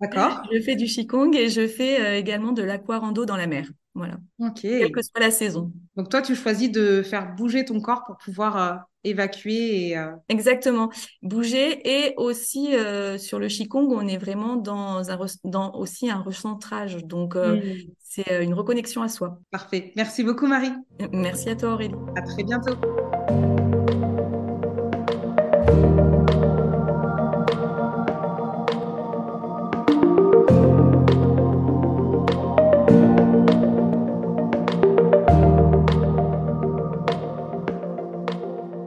D'accord. 0.00 0.42
Je 0.52 0.60
fais 0.60 0.74
du 0.74 0.86
qigong 0.86 1.32
et 1.32 1.48
je 1.48 1.68
fais 1.68 2.18
également 2.18 2.50
de 2.50 2.62
l'aquarando 2.62 3.24
dans 3.24 3.36
la 3.36 3.46
mer. 3.46 3.70
Voilà. 3.94 4.14
Ok. 4.38 4.60
Quelle 4.62 4.92
que 4.92 5.02
soit 5.02 5.20
la 5.20 5.30
saison. 5.30 5.72
Donc 5.96 6.08
toi, 6.08 6.22
tu 6.22 6.34
choisis 6.34 6.70
de 6.70 7.02
faire 7.02 7.34
bouger 7.34 7.64
ton 7.64 7.80
corps 7.80 8.04
pour 8.04 8.16
pouvoir 8.16 8.86
évacuer 9.04 9.88
et 9.88 9.98
euh, 9.98 10.12
exactement 10.28 10.90
bouger 11.22 11.80
et 11.84 12.14
aussi 12.16 12.74
euh, 12.74 13.18
sur 13.18 13.38
le 13.38 13.48
qigong 13.48 13.88
on 13.90 14.06
est 14.06 14.18
vraiment 14.18 14.56
dans 14.56 15.10
un 15.10 15.18
dans 15.44 15.74
aussi 15.74 16.10
un 16.10 16.20
recentrage 16.20 17.04
donc 17.04 17.36
euh, 17.36 17.56
mm. 17.56 17.62
c'est 17.98 18.44
une 18.44 18.54
reconnexion 18.54 19.02
à 19.02 19.08
soi 19.08 19.40
parfait 19.50 19.92
merci 19.96 20.22
beaucoup 20.22 20.46
Marie 20.46 20.72
merci 21.12 21.50
à 21.50 21.56
toi 21.56 21.74
Aurélie 21.74 21.94
à 22.16 22.22
très 22.22 22.44
bientôt 22.44 22.76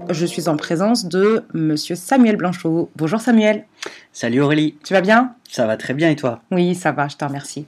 je 0.10 0.25
suis 0.25 0.48
en 0.48 0.57
présence 0.57 1.06
de 1.06 1.44
monsieur 1.54 1.96
Samuel 1.96 2.38
Blanchot. 2.38 2.90
Bonjour 2.96 3.19
Samuel. 3.19 3.66
Salut 4.12 4.42
Aurélie. 4.42 4.78
Tu 4.84 4.94
vas 4.94 5.02
bien? 5.02 5.34
Ça 5.50 5.66
va 5.66 5.78
très 5.78 5.94
bien 5.94 6.10
et 6.10 6.16
toi? 6.16 6.42
Oui, 6.52 6.75
ça 6.75 6.92
va, 6.92 7.07
je 7.07 7.16
te 7.16 7.25
remercie. 7.25 7.66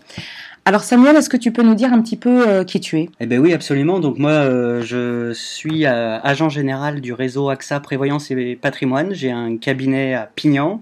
Alors 0.66 0.84
Samuel, 0.84 1.16
est-ce 1.16 1.30
que 1.30 1.38
tu 1.38 1.52
peux 1.52 1.64
nous 1.64 1.76
dire 1.76 1.94
un 1.94 2.02
petit 2.02 2.18
peu 2.18 2.48
euh, 2.48 2.64
qui 2.64 2.80
tu 2.80 3.00
es? 3.00 3.10
Eh 3.20 3.26
bien 3.26 3.40
oui, 3.40 3.54
absolument. 3.54 4.00
Donc 4.00 4.18
moi, 4.18 4.32
euh, 4.32 4.82
je 4.82 5.32
suis 5.34 5.86
euh, 5.86 6.20
agent 6.20 6.50
général 6.50 7.00
du 7.00 7.14
réseau 7.14 7.50
AXA 7.50 7.80
Prévoyance 7.80 8.32
et 8.32 8.58
Patrimoine. 8.62 9.14
J'ai 9.14 9.32
un 9.32 9.58
cabinet 9.58 10.14
à 10.14 10.30
Pignan. 10.36 10.82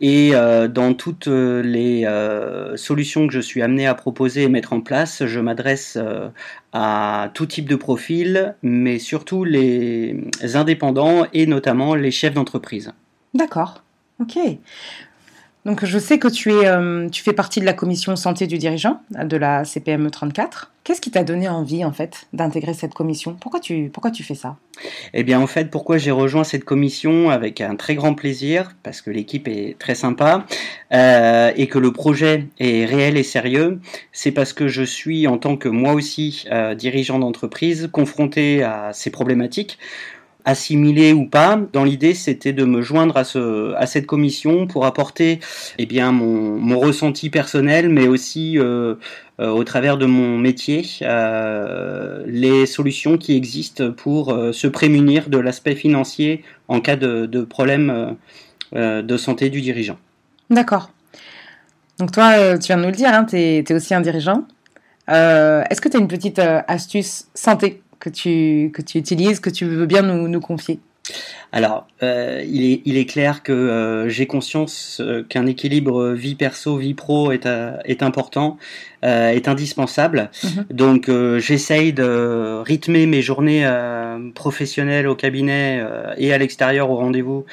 Et 0.00 0.30
euh, 0.34 0.68
dans 0.68 0.94
toutes 0.94 1.26
euh, 1.26 1.60
les 1.60 2.04
euh, 2.04 2.76
solutions 2.76 3.26
que 3.26 3.32
je 3.32 3.40
suis 3.40 3.62
amené 3.62 3.86
à 3.86 3.94
proposer 3.94 4.44
et 4.44 4.48
mettre 4.48 4.72
en 4.72 4.80
place, 4.80 5.26
je 5.26 5.40
m'adresse 5.40 5.98
à 6.72 7.30
tout 7.34 7.46
type 7.46 7.68
de 7.68 7.76
profil, 7.76 8.54
mais 8.62 8.98
surtout 8.98 9.44
les 9.44 10.16
indépendants 10.54 11.26
et 11.32 11.46
notamment 11.46 11.94
les 11.94 12.10
chefs 12.10 12.34
d'entreprise. 12.34 12.92
D'accord. 13.34 13.82
Ok. 14.20 14.38
Donc 15.68 15.84
je 15.84 15.98
sais 15.98 16.18
que 16.18 16.28
tu, 16.28 16.50
es, 16.50 16.66
euh, 16.66 17.10
fais 17.12 17.34
partie 17.34 17.60
de 17.60 17.66
la 17.66 17.74
commission 17.74 18.16
santé 18.16 18.46
du 18.46 18.56
dirigeant 18.56 19.02
de 19.10 19.36
la 19.36 19.66
CPME 19.66 20.10
34. 20.10 20.72
Qu'est-ce 20.82 21.02
qui 21.02 21.10
t'a 21.10 21.24
donné 21.24 21.46
envie 21.46 21.84
en 21.84 21.92
fait 21.92 22.26
d'intégrer 22.32 22.72
cette 22.72 22.94
commission? 22.94 23.36
Pourquoi 23.38 23.60
tu, 23.60 23.90
pourquoi 23.92 24.10
tu 24.10 24.22
fais 24.22 24.34
ça? 24.34 24.56
Eh 25.12 25.24
bien 25.24 25.38
en 25.38 25.46
fait 25.46 25.70
pourquoi 25.70 25.98
j'ai 25.98 26.10
rejoint 26.10 26.42
cette 26.42 26.64
commission? 26.64 27.28
Avec 27.28 27.60
un 27.60 27.76
très 27.76 27.96
grand 27.96 28.14
plaisir 28.14 28.76
parce 28.82 29.02
que 29.02 29.10
l'équipe 29.10 29.46
est 29.46 29.78
très 29.78 29.94
sympa 29.94 30.46
euh, 30.94 31.52
et 31.54 31.66
que 31.66 31.78
le 31.78 31.92
projet 31.92 32.46
est 32.58 32.86
réel 32.86 33.18
et 33.18 33.22
sérieux, 33.22 33.78
c'est 34.10 34.32
parce 34.32 34.54
que 34.54 34.68
je 34.68 34.82
suis 34.82 35.26
en 35.26 35.36
tant 35.36 35.58
que 35.58 35.68
moi 35.68 35.92
aussi 35.92 36.46
euh, 36.50 36.74
dirigeant 36.74 37.18
d'entreprise 37.18 37.90
confronté 37.92 38.62
à 38.62 38.94
ces 38.94 39.10
problématiques 39.10 39.78
assimilé 40.48 41.12
ou 41.12 41.26
pas. 41.26 41.60
Dans 41.74 41.84
l'idée, 41.84 42.14
c'était 42.14 42.54
de 42.54 42.64
me 42.64 42.80
joindre 42.80 43.18
à, 43.18 43.24
ce, 43.24 43.74
à 43.74 43.84
cette 43.86 44.06
commission 44.06 44.66
pour 44.66 44.86
apporter 44.86 45.40
eh 45.76 45.84
bien, 45.84 46.10
mon, 46.10 46.56
mon 46.58 46.78
ressenti 46.78 47.28
personnel, 47.28 47.90
mais 47.90 48.08
aussi 48.08 48.58
euh, 48.58 48.94
euh, 49.40 49.50
au 49.50 49.62
travers 49.64 49.98
de 49.98 50.06
mon 50.06 50.38
métier, 50.38 50.86
euh, 51.02 52.24
les 52.26 52.64
solutions 52.64 53.18
qui 53.18 53.36
existent 53.36 53.92
pour 53.92 54.34
se 54.52 54.66
prémunir 54.66 55.28
de 55.28 55.36
l'aspect 55.36 55.74
financier 55.74 56.42
en 56.68 56.80
cas 56.80 56.96
de, 56.96 57.26
de 57.26 57.42
problème 57.42 58.16
de 58.72 59.16
santé 59.18 59.50
du 59.50 59.60
dirigeant. 59.60 59.98
D'accord. 60.48 60.90
Donc 61.98 62.10
toi, 62.12 62.56
tu 62.58 62.68
viens 62.68 62.78
de 62.78 62.82
nous 62.82 62.88
le 62.88 62.96
dire, 62.96 63.10
hein, 63.12 63.26
tu 63.28 63.36
es, 63.36 63.72
aussi 63.72 63.94
un 63.94 64.00
dirigeant. 64.00 64.44
Est-ce 65.08 65.80
que 65.80 65.90
tu 65.90 65.98
as 65.98 66.00
une 66.00 66.08
petite 66.08 66.38
astuce 66.38 67.26
santé? 67.34 67.82
Que 68.00 68.08
tu, 68.08 68.70
que 68.72 68.82
tu 68.82 68.98
utilises, 68.98 69.40
que 69.40 69.50
tu 69.50 69.66
veux 69.66 69.86
bien 69.86 70.02
nous, 70.02 70.28
nous 70.28 70.40
confier 70.40 70.80
alors, 71.50 71.86
euh, 72.02 72.44
il, 72.46 72.64
est, 72.64 72.82
il 72.84 72.96
est 72.98 73.06
clair 73.06 73.42
que 73.42 73.52
euh, 73.52 74.08
j'ai 74.08 74.26
conscience 74.26 75.00
euh, 75.00 75.24
qu'un 75.26 75.46
équilibre 75.46 76.10
vie 76.10 76.34
perso, 76.34 76.76
vie 76.76 76.94
pro 76.94 77.32
est, 77.32 77.48
est 77.84 78.02
important, 78.02 78.58
est 79.00 79.46
indispensable. 79.46 80.28
Mhm. 80.42 80.66
Donc, 80.70 81.10
j'essaye 81.38 81.92
de 81.92 82.60
rythmer 82.64 83.06
mes 83.06 83.22
journées 83.22 83.64
professionnelles 84.34 85.06
au 85.06 85.14
cabinet 85.14 85.80
et 86.16 86.32
à 86.32 86.38
l'extérieur 86.38 86.90
au 86.90 86.96
rendez-vous 86.96 87.46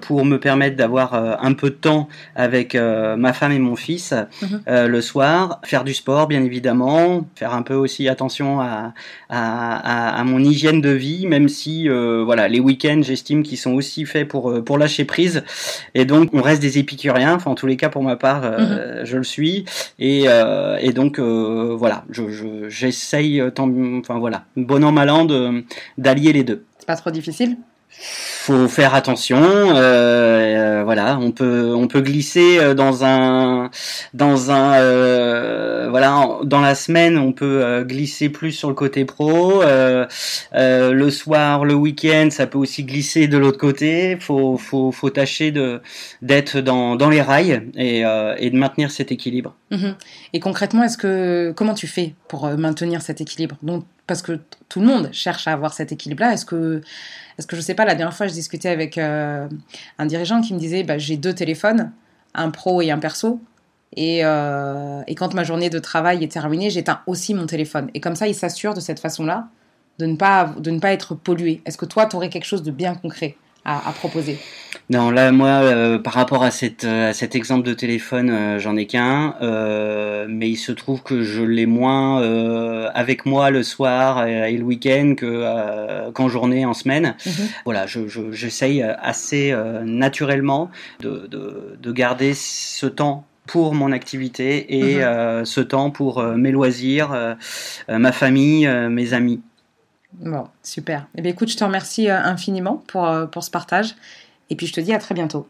pour 0.00 0.24
me 0.24 0.38
permettre 0.38 0.76
d'avoir 0.76 1.12
un 1.14 1.52
peu 1.52 1.68
de 1.68 1.74
temps 1.74 2.08
avec 2.34 2.74
ma 2.74 3.34
femme 3.34 3.52
et 3.52 3.58
mon 3.58 3.76
fils 3.76 4.14
mhm. 4.40 4.86
le 4.86 5.00
soir, 5.02 5.60
faire 5.64 5.84
du 5.84 5.92
sport 5.92 6.26
bien 6.28 6.42
évidemment, 6.42 7.26
faire 7.36 7.52
un 7.52 7.62
peu 7.62 7.74
aussi 7.74 8.08
attention 8.08 8.62
à, 8.62 8.94
à, 9.28 10.18
à, 10.18 10.24
mon 10.24 10.42
hygiène 10.42 10.80
de 10.80 10.92
vie, 10.92 11.26
même 11.26 11.50
si 11.50 11.88
voilà 11.90 12.48
les 12.48 12.58
week-ends 12.58 13.02
j'estime 13.20 13.42
qu'ils 13.42 13.58
sont 13.58 13.72
aussi 13.72 14.06
faits 14.06 14.26
pour, 14.26 14.50
euh, 14.50 14.62
pour 14.62 14.78
lâcher 14.78 15.04
prise. 15.04 15.44
Et 15.94 16.06
donc, 16.06 16.30
on 16.32 16.40
reste 16.40 16.62
des 16.62 16.78
épicuriens. 16.78 17.34
Enfin, 17.34 17.50
en 17.50 17.54
tous 17.54 17.66
les 17.66 17.76
cas, 17.76 17.90
pour 17.90 18.02
ma 18.02 18.16
part, 18.16 18.42
euh, 18.44 19.00
mhm. 19.00 19.06
je 19.06 19.16
le 19.18 19.24
suis. 19.24 19.66
Et, 19.98 20.24
euh, 20.26 20.78
et 20.80 20.92
donc, 20.92 21.20
voilà, 21.20 22.04
je, 22.10 22.68
j'essaye, 22.68 23.42
enfin 23.42 24.18
voilà, 24.18 24.44
bon 24.56 24.82
an, 24.84 24.92
mal 24.92 25.10
an, 25.10 25.26
d'allier 25.98 26.32
les 26.32 26.44
deux. 26.44 26.64
C'est 26.78 26.86
pas 26.86 26.96
trop 26.96 27.10
difficile? 27.10 27.56
Faut 27.90 28.68
faire 28.68 28.94
attention. 28.94 29.38
Euh, 29.40 30.82
voilà, 30.84 31.18
on 31.20 31.32
peut 31.32 31.74
on 31.74 31.86
peut 31.88 32.00
glisser 32.00 32.74
dans 32.74 33.04
un 33.04 33.70
dans 34.14 34.50
un 34.50 35.88
voilà 35.90 36.38
dans 36.44 36.60
la 36.60 36.74
semaine 36.74 37.18
on 37.18 37.32
peut 37.32 37.84
glisser 37.86 38.28
plus 38.28 38.52
sur 38.52 38.68
le 38.68 38.74
côté 38.74 39.04
pro. 39.04 39.62
le 39.62 41.10
soir, 41.10 41.64
le 41.64 41.74
week-end, 41.74 42.28
ça 42.30 42.46
peut 42.46 42.58
aussi 42.58 42.84
glisser 42.84 43.28
de 43.28 43.38
l'autre 43.38 43.58
côté. 43.58 44.16
Faut 44.20 44.56
faut 44.56 44.92
faut 44.92 45.10
tâcher 45.10 45.50
de 45.50 45.80
d'être 46.22 46.58
dans 46.60 46.96
dans 46.96 47.10
les 47.10 47.22
rails 47.22 47.62
et 47.76 48.02
de 48.50 48.56
maintenir 48.56 48.90
cet 48.90 49.12
équilibre. 49.12 49.54
Mhm. 49.70 49.94
Et 50.32 50.40
concrètement, 50.40 50.82
est-ce 50.82 50.98
que 50.98 51.52
comment 51.56 51.74
tu 51.74 51.86
fais 51.86 52.14
pour 52.28 52.48
maintenir 52.48 53.02
cet 53.02 53.20
équilibre? 53.20 53.56
Donc 53.62 53.84
parce 54.10 54.22
que 54.22 54.40
tout 54.68 54.80
le 54.80 54.86
monde 54.86 55.08
cherche 55.12 55.46
à 55.46 55.52
avoir 55.52 55.72
cet 55.72 55.92
équilibre-là. 55.92 56.32
Est-ce 56.32 56.44
que, 56.44 56.82
est-ce 57.38 57.46
que 57.46 57.54
je 57.54 57.60
sais 57.60 57.74
pas, 57.74 57.84
la 57.84 57.94
dernière 57.94 58.16
fois, 58.16 58.26
je 58.26 58.32
discutais 58.32 58.68
avec 58.68 58.98
euh, 58.98 59.48
un 59.98 60.06
dirigeant 60.06 60.40
qui 60.40 60.52
me 60.52 60.58
disait, 60.58 60.82
bah, 60.82 60.98
j'ai 60.98 61.16
deux 61.16 61.32
téléphones, 61.32 61.92
un 62.34 62.50
pro 62.50 62.82
et 62.82 62.90
un 62.90 62.98
perso. 62.98 63.40
Et, 63.94 64.24
euh, 64.24 65.02
et 65.06 65.14
quand 65.14 65.32
ma 65.34 65.44
journée 65.44 65.70
de 65.70 65.78
travail 65.78 66.24
est 66.24 66.32
terminée, 66.32 66.70
j'éteins 66.70 67.02
aussi 67.06 67.34
mon 67.34 67.46
téléphone. 67.46 67.88
Et 67.94 68.00
comme 68.00 68.16
ça, 68.16 68.26
il 68.26 68.34
s'assure 68.34 68.74
de 68.74 68.80
cette 68.80 68.98
façon-là 68.98 69.48
de 70.00 70.06
ne 70.06 70.16
pas, 70.16 70.54
de 70.58 70.72
ne 70.72 70.80
pas 70.80 70.90
être 70.90 71.14
pollué. 71.14 71.62
Est-ce 71.64 71.78
que 71.78 71.86
toi, 71.86 72.06
tu 72.06 72.16
aurais 72.16 72.30
quelque 72.30 72.46
chose 72.46 72.64
de 72.64 72.72
bien 72.72 72.96
concret? 72.96 73.36
À, 73.64 73.92
proposer 73.92 74.38
Non, 74.88 75.10
là, 75.10 75.32
moi, 75.32 75.48
euh, 75.48 75.98
par 75.98 76.14
rapport 76.14 76.42
à, 76.42 76.50
cette, 76.50 76.84
à 76.84 77.12
cet 77.12 77.34
exemple 77.34 77.66
de 77.66 77.74
téléphone, 77.74 78.30
euh, 78.30 78.58
j'en 78.58 78.76
ai 78.76 78.86
qu'un, 78.86 79.34
euh, 79.42 80.26
mais 80.28 80.48
il 80.48 80.56
se 80.56 80.72
trouve 80.72 81.02
que 81.02 81.22
je 81.22 81.42
l'ai 81.42 81.66
moins 81.66 82.20
avec 82.94 83.26
moi 83.26 83.50
le 83.50 83.62
soir 83.62 84.26
et, 84.26 84.56
le 84.56 84.64
week-end 84.64 85.14
que 85.16 86.10
qu'en 86.12 86.28
journée, 86.28 86.64
en 86.64 86.74
semaine. 86.74 87.14
Mhm. 87.26 87.32
Voilà, 87.64 87.86
j'essaye 87.86 88.80
je, 88.80 88.94
assez 89.02 89.54
naturellement 89.84 90.70
de, 91.00 91.26
de, 91.30 91.78
de, 91.80 91.92
garder 91.92 92.34
ce 92.34 92.86
temps 92.86 93.24
pour 93.46 93.74
mon 93.74 93.92
activité 93.92 94.78
et 94.78 94.96
mhm. 94.96 95.44
ce 95.44 95.60
temps 95.60 95.90
pour 95.90 96.22
mes 96.22 96.50
loisirs, 96.50 97.36
ma 97.88 98.12
famille, 98.12 98.68
mes 98.88 99.12
amis. 99.12 99.40
Bon, 100.12 100.44
super. 100.62 101.06
Eh 101.14 101.22
bien, 101.22 101.32
écoute, 101.32 101.50
je 101.50 101.56
te 101.56 101.64
remercie 101.64 102.10
euh, 102.10 102.18
infiniment 102.18 102.82
pour, 102.88 103.06
euh, 103.06 103.26
pour 103.26 103.44
ce 103.44 103.50
partage. 103.50 103.94
Et 104.50 104.56
puis, 104.56 104.66
je 104.66 104.72
te 104.72 104.80
dis 104.80 104.92
à 104.92 104.98
très 104.98 105.14
bientôt. 105.14 105.48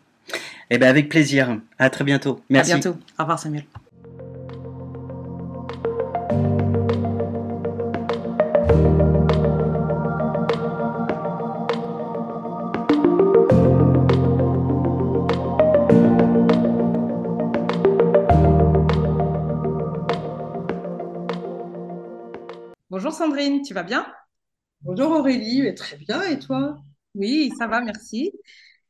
Eh 0.70 0.78
bien, 0.78 0.88
avec 0.88 1.08
plaisir. 1.08 1.58
À 1.78 1.90
très 1.90 2.04
bientôt. 2.04 2.40
Merci. 2.50 2.72
À 2.72 2.74
bientôt. 2.76 2.98
Au 3.18 3.22
revoir, 3.22 3.38
Samuel. 3.38 3.64
Bonjour 22.90 23.12
Sandrine, 23.12 23.62
tu 23.62 23.72
vas 23.72 23.82
bien? 23.82 24.04
Bonjour 24.82 25.10
Aurélie, 25.12 25.74
très 25.74 25.96
bien, 25.96 26.22
et 26.22 26.38
toi? 26.38 26.82
Oui, 27.14 27.50
ça 27.58 27.66
va, 27.66 27.80
merci. 27.82 28.32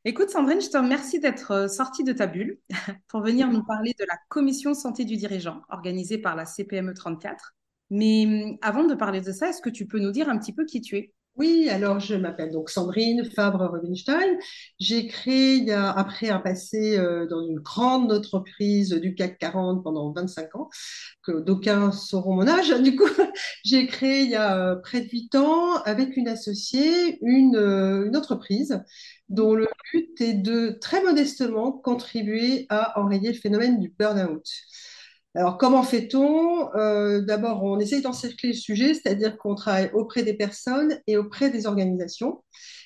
Écoute, 0.05 0.29
Sandrine, 0.29 0.61
je 0.61 0.69
te 0.69 0.77
remercie 0.77 1.19
d'être 1.19 1.51
euh, 1.51 1.67
sortie 1.67 2.03
de 2.03 2.13
ta 2.13 2.27
bulle 2.27 2.59
pour 3.07 3.21
venir 3.21 3.49
nous 3.49 3.63
parler 3.63 3.93
de 3.99 4.05
la 4.05 4.17
commission 4.29 4.73
santé 4.73 5.05
du 5.05 5.17
dirigeant 5.17 5.61
organisée 5.69 6.17
par 6.17 6.35
la 6.35 6.45
CPME 6.45 6.93
34. 6.93 7.55
Mais 7.89 8.25
hum, 8.25 8.57
avant 8.61 8.85
de 8.85 8.95
parler 8.95 9.21
de 9.21 9.31
ça, 9.31 9.49
est-ce 9.49 9.61
que 9.61 9.69
tu 9.69 9.85
peux 9.87 9.99
nous 9.99 10.11
dire 10.11 10.29
un 10.29 10.37
petit 10.37 10.53
peu 10.53 10.65
qui 10.65 10.81
tu 10.81 10.97
es? 10.97 11.13
Oui, 11.37 11.69
alors 11.69 11.99
je 11.99 12.13
m'appelle 12.15 12.51
donc 12.51 12.69
Sandrine 12.69 13.23
Fabre-Rubinstein. 13.25 14.37
J'ai 14.79 15.07
créé, 15.07 15.71
a, 15.71 15.89
après 15.91 16.29
un 16.29 16.39
passé 16.39 16.97
euh, 16.99 17.25
dans 17.25 17.41
une 17.47 17.59
grande 17.59 18.11
entreprise 18.11 18.89
du 18.91 19.15
CAC 19.15 19.39
40 19.39 19.81
pendant 19.83 20.11
25 20.11 20.53
ans, 20.55 20.69
que 21.23 21.39
d'aucuns 21.39 21.91
sauront 21.93 22.35
mon 22.35 22.47
âge, 22.47 22.69
du 22.81 22.95
coup, 22.95 23.07
j'ai 23.65 23.87
créé 23.87 24.23
il 24.23 24.29
y 24.31 24.35
a 24.35 24.57
euh, 24.57 24.75
près 24.75 25.01
de 25.01 25.09
8 25.09 25.33
ans 25.35 25.75
avec 25.83 26.17
une 26.17 26.27
associée 26.27 27.17
une, 27.21 27.55
euh, 27.55 28.05
une 28.07 28.17
entreprise 28.17 28.83
dont 29.29 29.55
le 29.55 29.67
but 29.93 30.19
est 30.21 30.33
de 30.33 30.77
très 30.81 31.01
modestement 31.01 31.71
contribuer 31.71 32.65
à 32.69 32.99
enrayer 32.99 33.31
le 33.31 33.37
phénomène 33.39 33.79
du 33.79 33.89
burn-out. 33.97 34.45
Alors, 35.33 35.57
comment 35.57 35.83
fait-on? 35.83 36.73
Euh, 36.75 37.21
D'abord, 37.21 37.63
on 37.63 37.79
essaye 37.79 38.01
d'encercler 38.01 38.49
le 38.49 38.55
sujet, 38.55 38.93
c'est-à-dire 38.93 39.37
qu'on 39.37 39.55
travaille 39.55 39.89
auprès 39.93 40.23
des 40.23 40.33
personnes 40.33 40.99
et 41.07 41.17
auprès 41.17 41.49
des 41.49 41.67
organisations. 41.67 42.43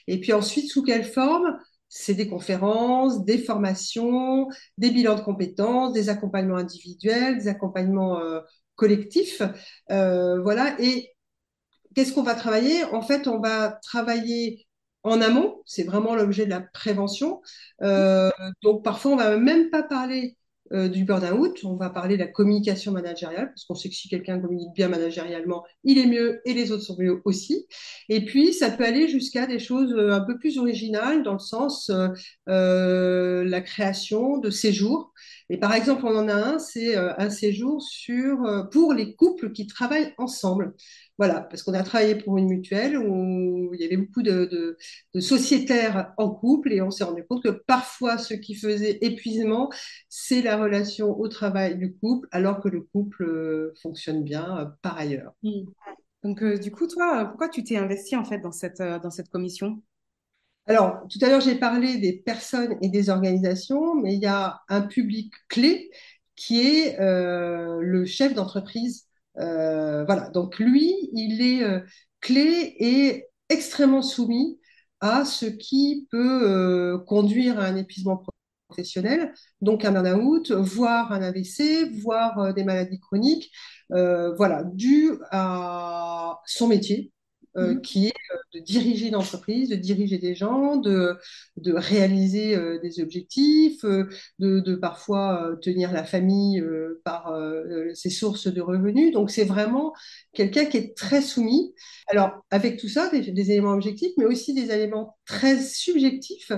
Et 0.08 0.20
puis 0.20 0.32
ensuite, 0.34 0.70
sous 0.70 0.84
quelle 0.84 1.06
forme? 1.06 1.58
C'est 1.90 2.14
des 2.14 2.28
conférences, 2.28 3.24
des 3.26 3.38
formations, 3.40 4.48
des 4.78 4.92
bilans 4.92 5.16
de 5.16 5.22
compétences, 5.22 5.94
des 5.94 6.10
accompagnements 6.10 6.58
individuels, 6.58 7.38
des 7.38 7.48
accompagnements 7.48 8.20
euh, 8.20 8.42
collectifs. 8.76 9.42
Euh, 9.92 10.42
voilà. 10.42 10.76
Et 10.80 11.14
qu'est-ce 11.96 12.14
qu'on 12.14 12.24
va 12.24 12.36
travailler? 12.36 12.84
En 12.86 13.02
fait, 13.02 13.28
on 13.28 13.40
va 13.40 13.80
travailler 13.84 14.68
en 15.04 15.22
amont. 15.22 15.62
C'est 15.66 15.84
vraiment 15.84 16.16
l'objet 16.16 16.46
de 16.46 16.52
la 16.52 16.62
prévention. 16.62 17.42
donc, 18.62 18.84
parfois, 18.84 19.12
on 19.12 19.16
va 19.18 19.38
même 19.38 19.70
pas 19.70 19.84
parler 19.84 20.38
euh, 20.74 20.88
du 20.88 21.06
burn-out. 21.06 21.60
On 21.64 21.76
va 21.76 21.90
parler 21.90 22.16
de 22.16 22.22
la 22.22 22.28
communication 22.28 22.92
managériale, 22.92 23.50
parce 23.50 23.66
qu'on 23.66 23.76
sait 23.76 23.90
que 23.90 23.96
si 23.96 24.10
quelqu'un 24.10 24.40
communique 24.40 24.74
bien 24.74 24.88
managérialement, 24.88 25.64
il 25.84 25.98
est 25.98 26.08
mieux 26.08 26.42
et 26.46 26.54
les 26.54 26.72
autres 26.72 26.84
sont 26.84 26.98
mieux 26.98 27.22
aussi. 27.26 27.68
Et 28.10 28.26
puis, 28.26 28.54
ça 28.54 28.72
peut 28.72 28.84
aller 28.84 29.08
jusqu'à 29.08 29.46
des 29.46 29.60
choses 29.60 29.94
euh, 29.94 30.12
un 30.12 30.22
peu 30.22 30.38
plus 30.38 30.58
originales, 30.58 31.24
dans 31.24 31.34
le 31.34 31.40
sens 31.40 31.92
euh, 32.50 33.44
la 33.44 33.62
création 33.62 34.38
de 34.38 34.50
séjours. 34.50 35.14
Et 35.50 35.58
par 35.58 35.74
exemple, 35.74 36.06
on 36.06 36.16
en 36.16 36.28
a 36.28 36.34
un, 36.34 36.60
c'est 36.60 36.96
un 36.96 37.30
séjour 37.30 37.82
sur, 37.84 38.68
pour 38.72 38.94
les 38.94 39.14
couples 39.14 39.52
qui 39.52 39.68
travaillent 39.68 40.14
ensemble. 40.18 40.74
Voilà, 41.18 41.42
parce 41.42 41.64
qu'on 41.64 41.74
a 41.74 41.84
travaillé 41.84 42.16
pour 42.16 42.38
une 42.38 42.48
mutuelle 42.48 42.98
où 42.98 43.74
il 43.74 43.80
y 43.80 43.86
avait 43.86 43.96
beaucoup 43.96 44.22
de, 44.22 44.78
sociétaires 45.18 46.14
en 46.18 46.30
couple 46.30 46.74
et 46.74 46.82
on 46.82 46.92
s'est 46.92 47.06
rendu 47.06 47.24
compte 47.24 47.42
que 47.42 47.50
parfois 47.50 48.18
ce 48.18 48.34
qui 48.34 48.54
faisait 48.54 48.98
épuisement, 49.02 49.70
c'est 50.10 50.42
la 50.42 50.58
relation 50.58 51.18
au 51.18 51.28
travail 51.30 51.78
du 51.78 51.96
couple, 51.96 52.28
alors 52.32 52.60
que 52.60 52.68
le 52.68 52.82
couple 52.82 53.24
euh, 53.24 53.74
fonctionne 53.82 54.24
bien 54.24 54.58
euh, 54.58 54.66
par 54.82 54.98
ailleurs. 54.98 55.32
Mmh. 55.44 55.62
Donc, 56.24 56.44
euh, 56.44 56.58
du 56.58 56.72
coup, 56.72 56.86
toi, 56.86 57.26
pourquoi 57.26 57.48
tu 57.48 57.64
t'es 57.64 57.78
investi 57.78 58.18
en 58.18 58.26
fait 58.26 58.40
dans 58.40 58.52
cette, 58.52 58.82
dans 58.82 59.12
cette 59.12 59.30
commission? 59.30 59.82
Alors, 60.66 61.06
tout 61.10 61.20
à 61.22 61.30
l'heure, 61.30 61.42
j'ai 61.42 61.56
parlé 61.56 61.98
des 61.98 62.12
personnes 62.12 62.76
et 62.82 62.90
des 62.90 63.10
organisations, 63.10 63.96
mais 63.96 64.16
il 64.16 64.22
y 64.22 64.26
a 64.26 64.62
un 64.68 64.82
public 64.82 65.32
clé 65.48 65.92
qui 66.36 66.60
est 66.60 66.98
le 67.00 68.04
chef 68.06 68.34
d'entreprise 68.34 69.05
voilà, 69.38 70.30
donc 70.34 70.60
lui, 70.60 70.94
il 71.14 71.42
est 71.42 71.64
euh, 71.64 71.80
clé 72.22 72.76
et 72.80 73.26
extrêmement 73.50 74.02
soumis 74.02 74.60
à 75.02 75.26
ce 75.26 75.46
qui 75.46 76.08
peut 76.12 76.44
euh, 76.44 76.98
conduire 77.06 77.60
à 77.60 77.66
un 77.66 77.76
épuisement 77.76 78.24
professionnel, 78.68 79.34
donc 79.62 79.86
un 79.86 79.92
burn-out, 79.92 80.52
voire 80.52 81.12
un 81.12 81.22
AVC, 81.22 81.90
voire 82.02 82.54
des 82.54 82.64
maladies 82.64 83.00
chroniques, 83.00 83.52
voilà, 83.90 84.64
dû 84.64 85.12
à 85.32 86.40
son 86.46 86.68
métier, 86.68 87.12
euh, 87.58 87.76
mhm. 87.76 87.82
qui 87.82 88.08
est 88.08 88.14
euh, 88.34 88.38
de 88.54 88.60
diriger 88.60 89.08
une 89.08 89.16
entreprise, 89.16 89.70
de 89.70 89.76
diriger 89.76 90.18
des 90.18 90.36
gens, 90.36 90.76
de, 90.76 91.18
de 91.56 91.74
réaliser 91.74 92.54
euh, 92.56 92.80
des 92.80 93.00
objectifs, 93.00 93.84
de, 93.84 94.10
de, 94.40 94.76
parfois 94.76 95.56
tenir 95.62 95.94
la 95.94 96.04
famille 96.04 96.62
par 97.06 97.34
ses 97.94 98.10
sources 98.10 98.48
de 98.48 98.62
revenus. 98.62 99.14
Donc 99.14 99.32
c'est 99.32 99.46
vraiment 99.46 99.94
quelqu'un 100.34 100.66
qui 100.66 100.78
est 100.78 100.98
très 100.98 101.22
soumis. 101.22 101.74
Alors 102.08 102.46
avec 102.52 102.78
tout 102.78 102.90
ça, 102.90 103.10
des, 103.10 103.32
des, 103.32 103.52
éléments 103.52 103.74
objectifs, 103.74 104.12
mais 104.18 104.26
aussi 104.26 104.54
des 104.54 104.72
éléments 104.72 105.18
très 105.26 105.60
subjectifs 105.62 106.52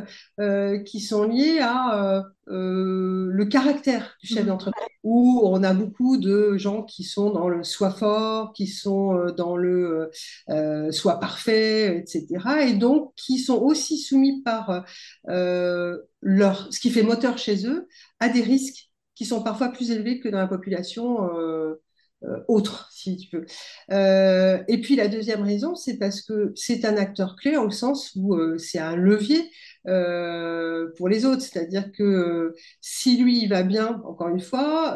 qui 0.85 0.99
sont 0.99 1.23
liés 1.23 1.59
à 1.61 2.23
le 2.49 3.45
caractère 3.45 4.15
du 4.21 4.27
chef 4.27 4.43
mhm. 4.43 4.47
d'entreprise, 4.47 4.87
où 5.03 5.41
on 5.43 5.63
a 5.63 5.73
beaucoup 5.73 6.17
de 6.17 6.57
gens 6.57 6.83
qui 6.83 7.03
sont 7.03 7.31
dans 7.31 7.49
le 7.49 7.63
soi 7.63 7.91
fort, 7.91 8.53
qui 8.53 8.67
sont 8.67 9.25
dans 9.37 9.55
le 9.55 10.11
euh, 10.49 10.91
soit 10.91 11.19
parfait, 11.19 11.97
etc. 11.97 12.27
Et 12.67 12.73
donc 12.73 13.13
qui 13.15 13.39
sont 13.39 13.61
aussi 13.61 13.97
soumis 13.97 14.41
par 14.43 14.85
euh, 15.29 15.97
leur, 16.21 16.71
ce 16.73 16.79
qui 16.79 16.89
fait 16.89 17.03
moteur 17.03 17.37
chez 17.37 17.67
eux, 17.67 17.87
à 18.19 18.29
des 18.29 18.41
risques 18.41 18.89
qui 19.15 19.25
sont 19.25 19.41
parfois 19.43 19.69
plus 19.69 19.91
élevés 19.91 20.19
que 20.19 20.29
dans 20.29 20.37
la 20.37 20.47
population 20.47 21.29
euh, 21.37 21.75
autre, 22.47 22.89
si 22.91 23.15
tu 23.17 23.37
veux. 23.37 23.45
et 24.67 24.81
puis 24.81 24.95
la 24.95 25.07
deuxième 25.07 25.43
raison, 25.43 25.75
c'est 25.75 25.97
parce 25.97 26.21
que 26.21 26.51
c'est 26.55 26.83
un 26.83 26.97
acteur 26.97 27.35
clé 27.35 27.57
au 27.57 27.69
sens 27.69 28.13
où 28.15 28.35
c'est 28.57 28.79
un 28.79 28.95
levier 28.95 29.51
pour 30.97 31.09
les 31.09 31.25
autres. 31.25 31.41
C'est-à-dire 31.41 31.91
que 31.91 32.53
si 32.81 33.17
lui 33.17 33.41
il 33.43 33.49
va 33.49 33.63
bien, 33.63 34.01
encore 34.05 34.29
une 34.29 34.39
fois, 34.39 34.95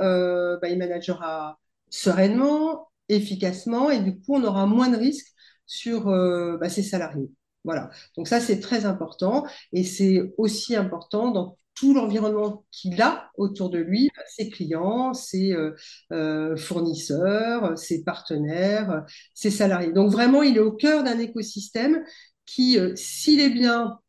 bah, 0.62 0.70
il 0.70 0.78
managera 0.78 1.60
sereinement, 1.90 2.90
efficacement, 3.10 3.90
et 3.92 4.00
du 4.00 4.20
coup 4.20 4.36
on 4.36 4.44
aura 4.44 4.66
moins 4.66 4.90
de 4.90 4.98
risques 4.98 5.34
sur 5.72 6.10
euh, 6.10 6.58
bah, 6.58 6.70
ses 6.70 6.84
salariés. 6.84 7.30
Voilà. 7.64 7.90
Donc 8.18 8.28
ça, 8.28 8.40
c'est 8.40 8.60
très 8.60 8.86
important. 8.86 9.46
Et 9.72 9.84
c'est 9.84 10.34
aussi 10.38 10.76
important 10.76 11.32
dans 11.32 11.58
tout 11.76 11.94
l'environnement 11.94 12.66
qu'il 12.72 13.02
a 13.02 13.32
autour 13.38 13.70
de 13.70 13.78
lui, 13.80 14.10
ses 14.28 14.50
clients, 14.50 15.14
ses 15.14 15.54
euh, 15.54 15.74
euh, 16.12 16.58
fournisseurs, 16.58 17.78
ses 17.78 18.04
partenaires, 18.04 19.06
ses 19.34 19.52
salariés. 19.52 19.94
Donc 19.94 20.12
vraiment, 20.12 20.44
il 20.44 20.58
est 20.58 20.60
au 20.62 20.74
cœur 20.74 21.04
d'un 21.04 21.20
écosystème 21.20 22.04
qui, 22.46 22.78
euh, 22.78 22.94
s'il 22.96 23.40
est 23.40 23.50
bien, 23.50 24.00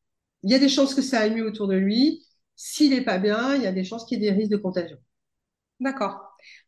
il 0.42 0.50
y 0.50 0.54
a 0.54 0.58
des 0.58 0.68
chances 0.68 0.94
que 0.94 1.02
ça 1.02 1.20
aille 1.20 1.34
mieux 1.34 1.46
autour 1.46 1.68
de 1.68 1.76
lui. 1.76 2.24
S'il 2.56 2.90
n'est 2.90 3.04
pas 3.04 3.18
bien, 3.18 3.54
il 3.56 3.62
y 3.62 3.66
a 3.66 3.72
des 3.72 3.84
chances 3.84 4.04
qu'il 4.04 4.22
y 4.22 4.26
ait 4.26 4.30
des 4.30 4.36
risques 4.36 4.52
de 4.52 4.56
contagion. 4.56 4.98
D'accord. 5.80 6.20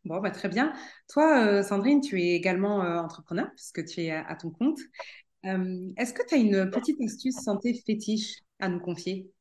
Bon, 0.03 0.19
bah, 0.19 0.31
très 0.31 0.49
bien. 0.49 0.73
Toi, 1.09 1.63
Sandrine, 1.63 2.01
tu 2.01 2.21
es 2.21 2.35
également 2.35 2.79
entrepreneur 2.79 3.47
puisque 3.55 3.85
tu 3.85 4.01
es 4.01 4.11
à 4.11 4.35
ton 4.35 4.51
compte. 4.51 4.79
Est-ce 5.43 6.13
que 6.13 6.25
tu 6.27 6.35
as 6.35 6.37
une 6.37 6.69
petite 6.71 6.99
astuce 7.01 7.35
santé 7.43 7.73
fétiche 7.85 8.39
à 8.59 8.69
nous 8.69 8.79
confier? 8.79 9.31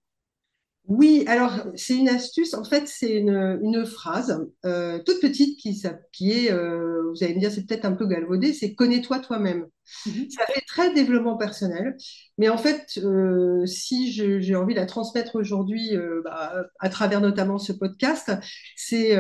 Oui, 0.87 1.25
alors 1.29 1.65
c'est 1.77 1.97
une 1.97 2.11
astuce, 2.11 2.53
en 2.53 2.63
fait 2.63 2.87
c'est 2.89 3.15
une, 3.17 3.59
une 3.63 3.87
phrase 3.87 4.47
euh, 4.67 4.99
toute 5.07 5.19
petite 5.23 5.59
qui, 5.59 5.83
qui 6.13 6.31
est, 6.31 6.53
euh, 6.53 7.11
vous 7.11 7.25
allez 7.25 7.35
me 7.35 7.41
dire 7.41 7.51
c'est 7.51 7.67
peut-être 7.67 7.87
un 7.87 7.93
peu 7.93 8.07
galvaudé, 8.07 8.53
c'est 8.53 8.75
connais-toi 8.75 9.21
toi-même. 9.21 9.67
Mhm. 10.05 10.29
Ça 10.31 10.45
fait 10.47 10.61
très 10.67 10.93
développement 10.93 11.39
personnel, 11.39 11.97
mais 12.37 12.51
en 12.51 12.59
fait 12.59 12.99
euh, 12.99 13.65
si 13.65 14.13
j'ai 14.13 14.57
envie 14.57 14.75
de 14.75 14.81
la 14.81 14.85
transmettre 14.85 15.37
aujourd'hui 15.37 15.93
bah, 16.23 16.67
à 16.81 16.89
travers 16.91 17.23
notamment 17.23 17.57
ce 17.59 17.73
podcast, 17.73 18.33
c'est 18.77 19.17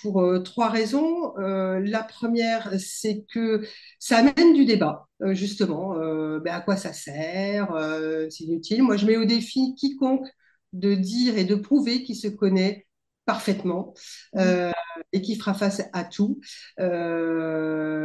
pour 0.00 0.24
trois 0.44 0.70
raisons. 0.70 1.34
la 1.36 2.02
première, 2.04 2.72
c'est 2.78 3.26
que 3.30 3.62
ça 3.98 4.18
amène 4.18 4.54
du 4.54 4.64
débat, 4.64 5.08
justement, 5.32 5.94
ben, 6.38 6.54
à 6.54 6.60
quoi 6.60 6.76
ça 6.76 6.94
sert, 6.94 7.68
c'est 8.30 8.44
inutile. 8.44 8.82
Moi 8.82 8.96
je 8.96 9.04
mets 9.04 9.18
au 9.18 9.26
défi 9.26 9.74
quiconque 9.76 10.26
de 10.72 10.94
dire 10.94 11.36
et 11.38 11.44
de 11.44 11.54
prouver 11.54 12.02
qu'il 12.02 12.16
se 12.16 12.28
connaît 12.28 12.86
parfaitement 13.24 13.94
euh, 14.36 14.72
et 15.12 15.20
qui 15.20 15.36
fera 15.36 15.54
face 15.54 15.82
à 15.92 16.04
tout, 16.04 16.40
euh, 16.80 18.00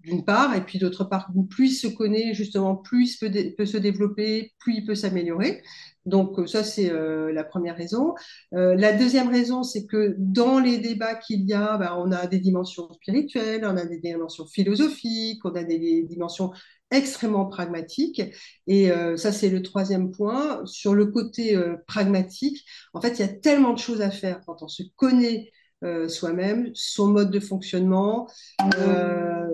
d'une 0.00 0.24
part, 0.24 0.54
et 0.56 0.64
puis 0.64 0.78
d'autre 0.78 1.04
part, 1.04 1.30
plus 1.48 1.72
il 1.72 1.74
se 1.74 1.86
connaît, 1.86 2.34
justement, 2.34 2.74
plus 2.76 3.18
il 3.22 3.54
peut, 3.54 3.66
se 3.66 3.76
développer, 3.76 4.52
plus 4.58 4.78
il 4.78 4.86
peut 4.86 4.94
s'améliorer. 4.94 5.62
Donc 6.06 6.48
ça, 6.48 6.64
c'est 6.64 6.90
euh, 6.90 7.30
la 7.32 7.44
première 7.44 7.76
raison. 7.76 8.14
la 8.52 8.92
deuxième 8.92 9.28
raison, 9.28 9.62
c'est 9.62 9.86
que 9.86 10.14
dans 10.18 10.58
les 10.58 10.78
débats 10.78 11.14
qu'il 11.14 11.42
y 11.42 11.52
a, 11.52 11.76
ben, 11.76 11.94
on 11.96 12.10
a 12.10 12.26
des 12.26 12.40
dimensions 12.40 12.90
spirituelles, 12.92 13.64
on 13.64 13.76
a 13.76 13.84
des 13.84 13.98
dimensions 13.98 14.46
philosophiques, 14.46 15.44
on 15.44 15.54
a 15.54 15.62
des 15.62 16.02
dimensions 16.02 16.52
extrêmement 16.90 17.46
pragmatique. 17.46 18.22
Et 18.66 18.90
euh, 18.90 19.16
ça, 19.16 19.32
c'est 19.32 19.48
le 19.48 19.62
troisième 19.62 20.10
point. 20.10 20.64
Sur 20.66 20.94
le 20.94 21.06
côté 21.06 21.56
euh, 21.56 21.76
pragmatique, 21.86 22.64
en 22.94 23.00
fait, 23.00 23.18
il 23.18 23.20
y 23.20 23.24
a 23.24 23.28
tellement 23.28 23.72
de 23.72 23.78
choses 23.78 24.00
à 24.00 24.10
faire 24.10 24.40
quand 24.44 24.62
on 24.62 24.68
se 24.68 24.82
connaît 24.96 25.50
euh, 25.82 26.08
soi-même, 26.08 26.70
son 26.74 27.08
mode 27.08 27.30
de 27.30 27.40
fonctionnement, 27.40 28.28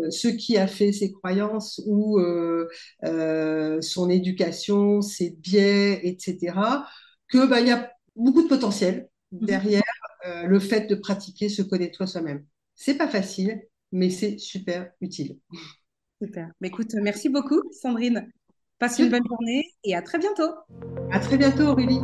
ce 0.09 0.29
qui 0.29 0.57
a 0.57 0.67
fait 0.67 0.93
ses 0.93 1.13
croyances 1.13 1.81
ou 1.87 2.19
son 3.03 4.11
éducation, 4.11 5.03
ses 5.03 5.31
biais, 5.31 6.01
etc., 6.07 6.55
que 7.29 7.47
bah, 7.47 7.61
il 7.61 7.69
y 7.69 7.73
a 7.73 7.91
beaucoup 8.15 8.43
de 8.43 8.49
potentiel 8.49 9.09
mhm. 9.33 9.47
derrière 9.47 9.83
le 10.45 10.59
fait 10.59 10.89
de 10.89 10.97
pratiquer 10.97 11.49
se 11.49 11.63
connaître 11.63 12.07
soi-même. 12.07 12.45
C'est 12.75 12.95
pas 12.95 13.09
facile, 13.09 13.63
mais 13.93 14.11
c'est 14.11 14.39
super 14.39 14.91
utile. 15.01 15.39
Super. 16.23 16.51
Mais 16.61 16.69
écoute, 16.69 16.95
merci 16.95 17.29
beaucoup, 17.29 17.61
Sandrine. 17.73 18.31
Passe 18.79 18.99
une 18.99 19.11
bonne 19.11 19.27
journée 19.29 19.65
et 19.85 19.95
à 19.95 20.03
très 20.03 20.19
bientôt. 20.19 20.51
À 21.11 21.19
très 21.21 21.37
bientôt, 21.37 21.65
Aurélie. 21.65 22.01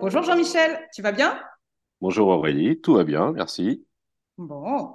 Bonjour 0.00 0.22
Jean-Michel, 0.22 0.78
tu 0.94 1.02
vas 1.02 1.12
bien? 1.12 1.38
Bonjour 2.00 2.28
Aurélie, 2.28 2.80
tout 2.80 2.94
va 2.94 3.04
bien, 3.04 3.32
merci. 3.32 3.84
Bon, 4.38 4.94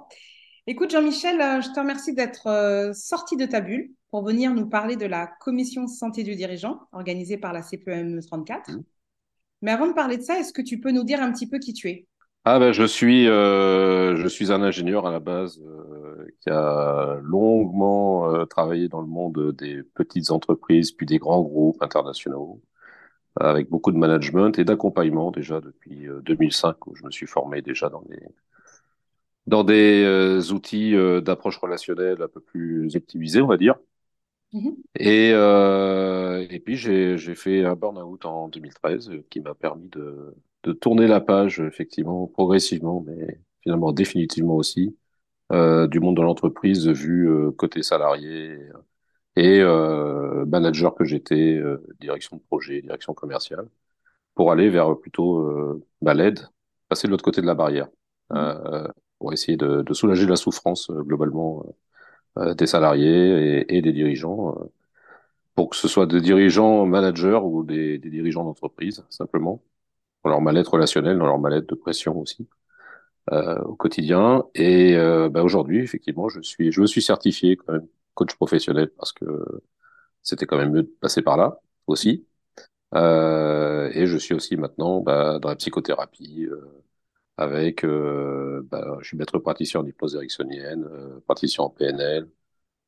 Écoute, 0.66 0.92
Jean-Michel, 0.92 1.38
euh, 1.42 1.60
je 1.60 1.70
te 1.74 1.78
remercie 1.78 2.14
d'être 2.14 2.46
euh, 2.46 2.94
sorti 2.94 3.36
de 3.36 3.44
ta 3.44 3.60
bulle 3.60 3.90
pour 4.10 4.24
venir 4.24 4.54
nous 4.54 4.66
parler 4.66 4.96
de 4.96 5.04
la 5.04 5.26
commission 5.26 5.86
santé 5.86 6.22
du 6.22 6.36
dirigeant 6.36 6.80
organisée 6.92 7.36
par 7.36 7.52
la 7.52 7.60
CPM 7.60 8.22
34. 8.22 8.70
Mmh. 8.70 8.82
Mais 9.60 9.72
avant 9.72 9.88
de 9.88 9.92
parler 9.92 10.16
de 10.16 10.22
ça, 10.22 10.38
est-ce 10.38 10.54
que 10.54 10.62
tu 10.62 10.80
peux 10.80 10.90
nous 10.90 11.04
dire 11.04 11.20
un 11.20 11.30
petit 11.32 11.46
peu 11.46 11.58
qui 11.58 11.74
tu 11.74 11.90
es? 11.90 12.06
Ah 12.46 12.58
ben, 12.58 12.72
je 12.72 12.84
suis 12.84 13.28
euh, 13.28 14.16
je 14.16 14.26
suis 14.26 14.52
un 14.52 14.62
ingénieur 14.62 15.06
à 15.06 15.10
la 15.10 15.20
base 15.20 15.60
qui 16.40 16.50
a 16.50 17.18
longuement 17.22 18.46
travaillé 18.46 18.88
dans 18.88 19.00
le 19.00 19.06
monde 19.06 19.54
des 19.58 19.82
petites 19.94 20.30
entreprises 20.30 20.92
puis 20.92 21.06
des 21.06 21.18
grands 21.18 21.42
groupes 21.42 21.82
internationaux 21.82 22.60
avec 23.38 23.68
beaucoup 23.70 23.92
de 23.92 23.96
management 23.96 24.58
et 24.58 24.64
d'accompagnement 24.64 25.30
déjà 25.30 25.60
depuis 25.60 26.06
2005 26.22 26.86
où 26.86 26.94
je 26.94 27.04
me 27.04 27.10
suis 27.10 27.26
formé 27.26 27.62
déjà 27.62 27.88
dans 27.88 28.04
les 28.10 28.20
dans 29.46 29.64
des 29.64 30.02
euh, 30.04 30.40
outils 30.52 30.94
euh, 30.94 31.20
d'approche 31.20 31.58
relationnelle 31.58 32.22
un 32.22 32.28
peu 32.28 32.40
plus 32.40 32.94
optimisés, 32.96 33.42
on 33.42 33.46
va 33.46 33.56
dire. 33.56 33.76
Mm-hmm. 34.52 34.74
Et, 35.00 35.32
euh, 35.32 36.46
et 36.48 36.60
puis 36.60 36.76
j'ai 36.76 37.16
fait 37.34 37.64
un 37.64 37.74
burn-out 37.74 38.24
en 38.24 38.48
2013 38.48 39.10
qui 39.30 39.40
m'a 39.40 39.54
permis 39.54 39.88
de, 39.88 40.34
de 40.62 40.72
tourner 40.72 41.06
la 41.06 41.20
page, 41.20 41.60
effectivement, 41.60 42.26
progressivement, 42.26 43.04
mais 43.06 43.40
finalement 43.62 43.92
définitivement 43.92 44.54
aussi, 44.56 44.96
euh, 45.52 45.86
du 45.88 46.00
monde 46.00 46.16
de 46.16 46.22
l'entreprise 46.22 46.88
vu 46.88 47.28
côté 47.56 47.82
salarié 47.82 48.58
et 49.36 49.62
manager 50.46 50.94
que 50.94 51.04
j'étais, 51.04 51.60
direction 52.00 52.36
de 52.36 52.42
projet, 52.42 52.80
direction 52.80 53.14
commerciale, 53.14 53.68
pour 54.34 54.52
aller 54.52 54.70
vers 54.70 54.96
plutôt 54.98 55.82
bah, 56.00 56.14
l'aide, 56.14 56.48
passer 56.88 57.08
de 57.08 57.10
l'autre 57.10 57.24
côté 57.24 57.40
de 57.40 57.46
la 57.46 57.54
barrière. 57.54 57.88
Mm-hmm 58.30 58.92
pour 59.18 59.32
essayer 59.32 59.56
de, 59.56 59.82
de 59.82 59.94
soulager 59.94 60.26
la 60.26 60.36
souffrance 60.36 60.90
euh, 60.90 61.02
globalement 61.02 61.64
euh, 62.38 62.50
euh, 62.50 62.54
des 62.54 62.66
salariés 62.66 63.60
et, 63.68 63.76
et 63.78 63.82
des 63.82 63.92
dirigeants, 63.92 64.54
pour 65.54 65.70
que 65.70 65.76
ce 65.76 65.88
soit 65.88 66.06
des 66.06 66.20
dirigeants 66.20 66.86
managers 66.86 67.40
ou 67.42 67.64
des, 67.64 67.98
des 67.98 68.10
dirigeants 68.10 68.44
d'entreprise, 68.44 69.04
simplement, 69.10 69.62
dans 70.24 70.30
leur 70.30 70.40
mal-être 70.42 70.74
relationnel, 70.74 71.18
dans 71.18 71.26
leur 71.26 71.38
mal-être 71.38 71.68
de 71.68 71.74
pression 71.76 72.18
aussi. 72.18 72.48
Euh, 73.32 73.58
au 73.62 73.74
quotidien. 73.76 74.44
Et 74.54 74.96
euh, 74.96 75.30
bah 75.30 75.42
aujourd'hui, 75.42 75.80
effectivement, 75.82 76.28
je 76.28 76.40
suis, 76.42 76.72
je 76.72 76.80
me 76.82 76.86
suis 76.86 77.02
certifié 77.02 77.56
quand 77.56 77.72
même 77.72 77.88
coach 78.14 78.34
professionnel 78.36 78.90
parce 78.98 79.12
que 79.12 79.24
c'était 80.22 80.46
quand 80.46 80.58
même 80.58 80.72
mieux 80.72 80.82
de 80.82 80.92
passer 81.00 81.22
par 81.22 81.36
là 81.36 81.60
aussi. 81.86 82.26
Euh, 82.94 83.90
et 83.94 84.06
je 84.06 84.16
suis 84.18 84.34
aussi 84.34 84.56
maintenant 84.56 85.00
bah, 85.00 85.38
dans 85.40 85.48
la 85.50 85.56
psychothérapie, 85.56 86.48
avec, 87.36 87.84
euh, 87.84 88.62
bah, 88.70 88.98
je 89.00 89.08
suis 89.08 89.16
maître 89.16 89.38
praticien 89.38 89.80
en 89.80 89.86
hypnose 89.86 90.14
ericksonienne, 90.16 90.84
euh, 90.84 91.20
praticien 91.26 91.64
en 91.64 91.70
PNL, 91.70 92.28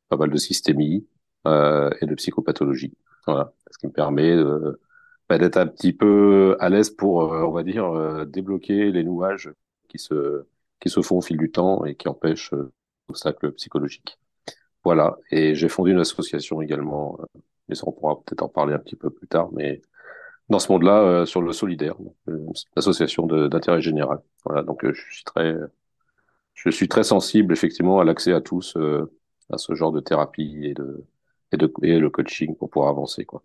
pas 0.09 0.17
mal 0.17 0.31
de 0.31 0.37
systémie 0.39 1.07
euh, 1.47 1.91
et 2.01 2.07
de 2.07 2.15
psychopathologie. 2.15 2.95
Voilà, 3.27 3.53
ce 3.71 3.79
qui 3.79 3.87
me 3.87 3.93
permet 3.93 4.37
bah, 5.29 5.39
d'être 5.39 5.57
un 5.57 5.67
petit 5.67 5.93
peu 5.93 6.57
à 6.61 6.69
l'aise 6.69 6.91
pour, 6.91 7.17
on 7.19 7.51
va 7.51 7.63
dire, 7.65 8.27
débloquer 8.27 8.93
les 8.93 9.05
nouages 9.05 9.51
qui 9.89 9.99
se 9.99 10.47
qui 10.81 10.91
se 10.91 11.01
font 11.03 11.19
au 11.19 11.23
fil 11.23 11.39
du 11.39 11.51
temps 11.51 11.85
et 11.87 11.95
qui 11.97 12.09
empêchent 12.09 12.55
l'obstacle 13.09 13.53
psychologique. 13.53 14.19
Voilà, 14.85 15.19
et 15.31 15.55
j'ai 15.55 15.69
fondé 15.69 15.93
une 15.93 16.01
association 16.01 16.63
également, 16.63 17.19
mais 17.69 17.75
ça 17.75 17.85
on 17.89 17.93
pourra 17.93 18.17
peut-être 18.23 18.43
en 18.43 18.49
parler 18.49 18.75
un 18.75 18.79
petit 18.79 18.97
peu 18.97 19.11
plus 19.11 19.27
tard, 19.29 19.51
mais 19.53 19.83
dans 20.49 20.59
ce 20.59 20.71
monde-là 20.71 21.03
euh, 21.03 21.27
sur 21.27 21.43
le 21.43 21.53
solidaire, 21.53 21.97
euh, 22.29 22.47
l'association 22.77 23.27
d'intérêt 23.27 23.81
général. 23.81 24.21
Voilà, 24.45 24.63
donc 24.63 24.85
euh, 24.85 24.93
je 24.93 25.03
suis 25.13 25.25
très, 25.25 25.55
je 26.55 26.71
suis 26.71 26.89
très 26.89 27.03
sensible 27.03 27.53
effectivement 27.53 28.01
à 28.01 28.05
l'accès 28.05 28.33
à 28.33 28.41
tous 28.41 28.77
à 29.53 29.59
ce 29.59 29.75
genre 29.75 29.93
de 29.93 30.01
thérapie 30.01 30.61
et 30.65 30.75
de 30.75 31.05
et 31.53 31.57
de 31.57 31.73
et 31.83 31.99
le 31.99 32.11
coaching 32.11 32.57
pour 32.57 32.71
pouvoir 32.71 32.91
avancer 32.91 33.25
quoi. 33.25 33.43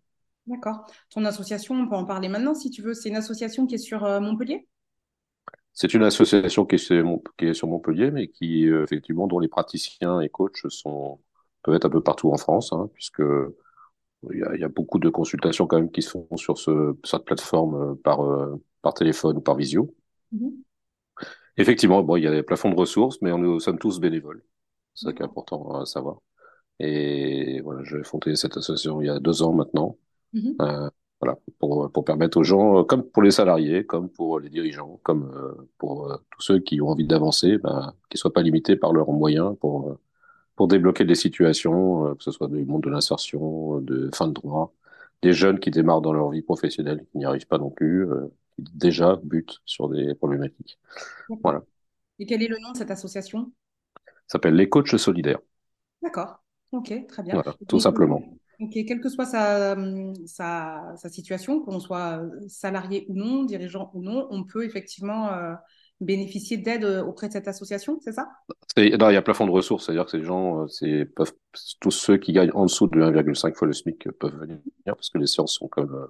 D'accord. 0.48 0.86
Ton 1.12 1.24
association, 1.26 1.76
on 1.76 1.88
peut 1.88 1.96
en 1.96 2.06
parler 2.06 2.28
maintenant 2.28 2.56
si 2.56 2.72
tu 2.72 2.82
veux. 2.82 2.96
C'est 2.96 3.10
une 3.10 3.16
association 3.16 3.68
qui 3.68 3.76
est 3.76 3.78
sur 3.78 4.02
Montpellier? 4.20 4.68
C'est 5.74 5.94
une 5.94 6.04
association 6.04 6.66
qui 6.66 6.76
est, 6.76 6.78
sur, 6.80 7.22
qui 7.38 7.46
est 7.46 7.54
sur 7.54 7.68
Montpellier, 7.68 8.10
mais 8.10 8.28
qui 8.28 8.66
effectivement 8.66 9.28
dont 9.28 9.40
les 9.40 9.48
praticiens 9.48 10.20
et 10.20 10.30
coachs 10.30 10.68
sont 10.70 11.20
peuvent 11.64 11.76
être 11.76 11.86
un 11.86 11.90
peu 11.90 12.02
partout 12.02 12.32
en 12.32 12.38
France, 12.38 12.74
hein, 12.74 12.90
puisque 12.94 13.22
il 14.30 14.40
y, 14.40 14.44
a, 14.44 14.56
il 14.56 14.62
y, 14.62 14.64
a, 14.64 14.70
beaucoup 14.70 15.00
de 15.00 15.10
consultations 15.10 15.66
quand 15.66 15.78
même 15.78 15.92
qui 15.92 16.02
se 16.02 16.12
font 16.12 16.38
sur 16.38 16.58
ce, 16.58 16.96
cette 17.04 17.26
plateforme 17.26 17.76
euh, 17.76 17.96
par, 17.96 18.22
euh, 18.22 18.62
par 18.82 18.94
téléphone 18.94 19.38
ou 19.38 19.42
par 19.42 19.56
visio. 19.56 19.94
Mm-hmm. 20.34 20.52
Effectivement, 21.58 22.04
bon, 22.04 22.16
il 22.16 22.24
y 22.24 22.28
a 22.28 22.32
des 22.32 22.44
plafonds 22.44 22.70
de 22.70 22.76
ressources, 22.76 23.22
mais 23.22 23.32
on, 23.32 23.38
nous 23.38 23.60
sommes 23.60 23.80
tous 23.80 24.00
bénévoles. 24.00 24.44
C'est 24.94 25.06
ça 25.08 25.14
qui 25.14 25.22
est 25.22 25.26
important 25.26 25.80
à 25.80 25.86
savoir. 25.86 26.22
Et 26.80 27.62
voilà, 27.62 27.84
j'ai 27.84 28.04
fondé 28.04 28.36
cette 28.36 28.58
association 28.58 29.02
il 29.02 29.08
y 29.08 29.10
a 29.10 29.20
deux 29.20 29.42
ans 29.42 29.54
maintenant. 29.54 29.98
Mm-hmm. 30.34 30.56
Euh, 30.62 30.90
voilà, 31.20 31.38
pour, 31.60 31.92
pour 31.92 32.06
permettre 32.06 32.40
aux 32.40 32.44
gens, 32.44 32.84
comme 32.84 33.04
pour 33.04 33.22
les 33.22 33.32
salariés, 33.32 33.86
comme 33.86 34.10
pour 34.10 34.40
les 34.40 34.50
dirigeants, 34.50 35.00
comme 35.04 35.32
euh, 35.36 35.70
pour 35.78 36.20
tous 36.32 36.42
ceux 36.42 36.60
qui 36.60 36.82
ont 36.82 36.90
envie 36.90 37.06
d'avancer, 37.06 37.58
ben, 37.58 37.94
qu'ils 38.10 38.20
soient 38.20 38.34
pas 38.34 38.42
limités 38.42 38.76
par 38.76 38.94
leurs 38.94 39.12
moyens 39.12 39.56
pour 39.60 39.81
pour 40.62 40.68
débloquer 40.68 41.06
des 41.06 41.16
situations, 41.16 42.14
que 42.14 42.24
ce 42.24 42.30
soit 42.30 42.48
du 42.48 42.64
monde 42.66 42.84
de 42.84 42.90
l'insertion, 42.92 43.80
de 43.80 44.12
fin 44.14 44.28
de 44.28 44.34
droit, 44.34 44.76
des 45.24 45.34
jeunes 45.34 45.60
qui 45.60 45.72
démarrent 45.72 46.02
dans 46.02 46.14
leur 46.14 46.30
vie 46.30 46.44
professionnelle, 46.44 47.04
qui 47.12 47.18
n'y 47.18 47.26
arrivent 47.26 47.48
pas 47.48 47.58
non 47.58 47.72
plus, 47.72 48.08
qui 48.56 48.64
déjà 48.76 49.20
butent 49.24 49.60
sur 49.66 49.90
des 49.90 50.14
problématiques. 50.14 50.78
Voilà. 51.42 51.64
Et 52.20 52.28
quel 52.28 52.44
est 52.44 52.48
le 52.48 52.60
nom 52.62 52.74
de 52.74 52.78
cette 52.78 52.92
association? 52.92 53.52
Ça 54.06 54.34
s'appelle 54.34 54.54
les 54.54 54.70
coachs 54.70 54.96
solidaires. 55.00 55.40
D'accord. 56.04 56.44
Ok, 56.74 56.94
très 57.08 57.24
bien. 57.24 57.34
Voilà, 57.34 57.56
tout 57.68 57.80
simplement. 57.80 58.22
Ok, 58.60 58.74
quelle 58.88 59.02
que 59.02 59.10
soit 59.10 59.26
sa, 59.26 59.76
sa, 60.28 60.94
sa 60.96 61.10
situation, 61.10 61.62
qu'on 61.62 61.80
soit 61.80 62.22
salarié 62.48 63.08
ou 63.10 63.16
non, 63.16 63.46
dirigeant 63.46 63.90
ou 63.96 64.04
non, 64.04 64.28
on 64.30 64.44
peut 64.44 64.64
effectivement 64.64 65.34
euh, 65.34 65.56
bénéficier 66.02 66.58
d'aide 66.58 66.84
euh, 66.84 67.04
auprès 67.04 67.28
de 67.28 67.34
cette 67.34 67.48
association, 67.48 68.00
c'est 68.02 68.12
ça? 68.12 68.30
Il 68.76 68.90
y 68.90 68.94
a 68.94 69.22
plafond 69.22 69.46
de 69.46 69.52
ressources, 69.52 69.86
c'est-à-dire 69.86 70.06
que 70.06 70.12
ces 70.12 70.24
gens, 70.24 70.66
euh, 70.66 71.06
peuvent, 71.16 71.34
tous 71.80 71.92
ceux 71.92 72.18
qui 72.18 72.34
gagnent 72.34 72.52
en 72.54 72.66
dessous 72.66 72.88
de 72.88 73.00
1,5 73.00 73.56
fois 73.56 73.68
le 73.68 73.74
SMIC 73.74 74.12
peuvent 74.14 74.36
venir, 74.36 74.60
parce 74.86 75.10
que 75.10 75.18
les 75.18 75.28
séances 75.28 75.54
sont 75.54 75.68
quand 75.68 75.84
même 75.84 76.08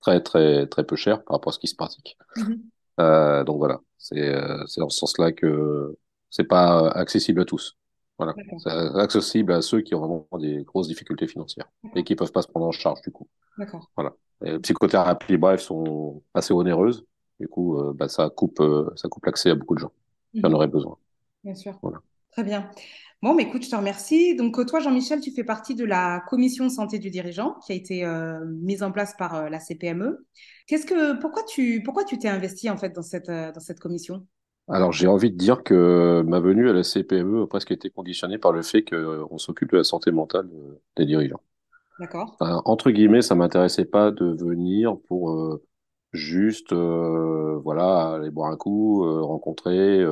très, 0.00 0.20
très, 0.22 0.66
très 0.66 0.84
peu 0.84 0.96
chères 0.96 1.24
par 1.24 1.36
rapport 1.36 1.50
à 1.50 1.54
ce 1.54 1.58
qui 1.58 1.68
se 1.68 1.76
pratique. 1.76 2.16
Mm-hmm. 2.36 3.44
donc 3.44 3.58
voilà, 3.58 3.80
c'est 3.98 4.32
dans 4.78 4.88
ce 4.88 4.98
sens-là 4.98 5.32
que 5.32 5.96
c'est 6.30 6.44
pas 6.44 6.88
accessible 6.90 7.40
à 7.40 7.44
tous. 7.44 7.76
Voilà, 8.18 8.34
c'est 8.58 8.70
accessible 9.00 9.52
à 9.52 9.62
ceux 9.62 9.80
qui 9.80 9.94
ont 9.94 10.00
vraiment 10.00 10.28
des 10.38 10.62
grosses 10.64 10.88
difficultés 10.88 11.26
financières 11.26 11.70
et 11.94 12.04
qui 12.04 12.16
peuvent 12.16 12.32
pas 12.32 12.42
se 12.42 12.48
prendre 12.48 12.66
en 12.66 12.72
charge 12.72 13.00
du 13.02 13.10
coup. 13.10 13.28
D'accord. 13.58 13.90
Voilà. 13.96 14.14
les 14.42 14.58
psychothérapies, 14.58 15.36
bref, 15.36 15.60
sont 15.60 16.22
assez 16.34 16.52
onéreuses. 16.52 17.06
Du 17.40 17.48
coup, 17.48 17.78
euh, 17.78 17.92
bah, 17.94 18.08
ça 18.08 18.30
coupe, 18.30 18.60
euh, 18.60 18.90
ça 18.96 19.08
coupe 19.08 19.26
l'accès 19.26 19.50
à 19.50 19.54
beaucoup 19.54 19.74
de 19.74 19.80
gens 19.80 19.92
qui 20.32 20.44
en 20.44 20.48
mhm. 20.48 20.54
auraient 20.54 20.68
besoin. 20.68 20.96
Bien 21.44 21.54
sûr. 21.54 21.78
Voilà. 21.82 22.00
Très 22.32 22.44
bien. 22.44 22.70
Bon, 23.22 23.34
mais 23.34 23.44
écoute, 23.44 23.64
je 23.64 23.70
te 23.70 23.76
remercie. 23.76 24.36
Donc, 24.36 24.64
toi, 24.66 24.80
Jean-Michel, 24.80 25.20
tu 25.20 25.30
fais 25.30 25.44
partie 25.44 25.74
de 25.74 25.84
la 25.84 26.22
commission 26.28 26.68
santé 26.68 26.98
du 26.98 27.10
dirigeant 27.10 27.56
qui 27.64 27.72
a 27.72 27.74
été 27.74 28.04
euh, 28.04 28.44
mise 28.44 28.82
en 28.82 28.92
place 28.92 29.14
par 29.16 29.48
la 29.48 29.58
CPME. 29.58 30.26
Qu'est-ce 30.66 30.86
que, 30.86 31.18
pourquoi 31.20 31.42
tu, 31.44 31.82
pourquoi 31.82 32.04
tu 32.04 32.18
t'es 32.18 32.28
investi 32.28 32.68
en 32.68 32.76
fait 32.76 32.90
dans 32.90 33.02
cette, 33.02 33.30
dans 33.30 33.60
cette 33.60 33.80
commission? 33.80 34.26
Alors 34.68 34.92
j'ai 34.92 35.06
envie 35.06 35.30
de 35.30 35.36
dire 35.36 35.62
que 35.62 36.24
ma 36.26 36.40
venue 36.40 36.68
à 36.68 36.72
la 36.72 36.82
CPME 36.82 37.42
a 37.42 37.46
presque 37.46 37.70
été 37.70 37.88
conditionnée 37.88 38.36
par 38.36 38.50
le 38.50 38.62
fait 38.62 38.82
qu'on 38.82 39.38
s'occupe 39.38 39.70
de 39.70 39.76
la 39.76 39.84
santé 39.84 40.10
mentale 40.10 40.50
des 40.96 41.06
dirigeants. 41.06 41.40
D'accord. 41.98 42.36
entre 42.40 42.90
guillemets, 42.90 43.22
ça 43.22 43.34
m'intéressait 43.34 43.86
pas 43.86 44.10
de 44.10 44.26
venir 44.26 44.98
pour 45.08 45.30
euh, 45.30 45.62
juste 46.16 46.72
euh, 46.72 47.58
voilà 47.62 48.14
aller 48.14 48.30
boire 48.30 48.50
un 48.50 48.56
coup, 48.56 49.04
euh, 49.04 49.22
rencontrer 49.22 50.04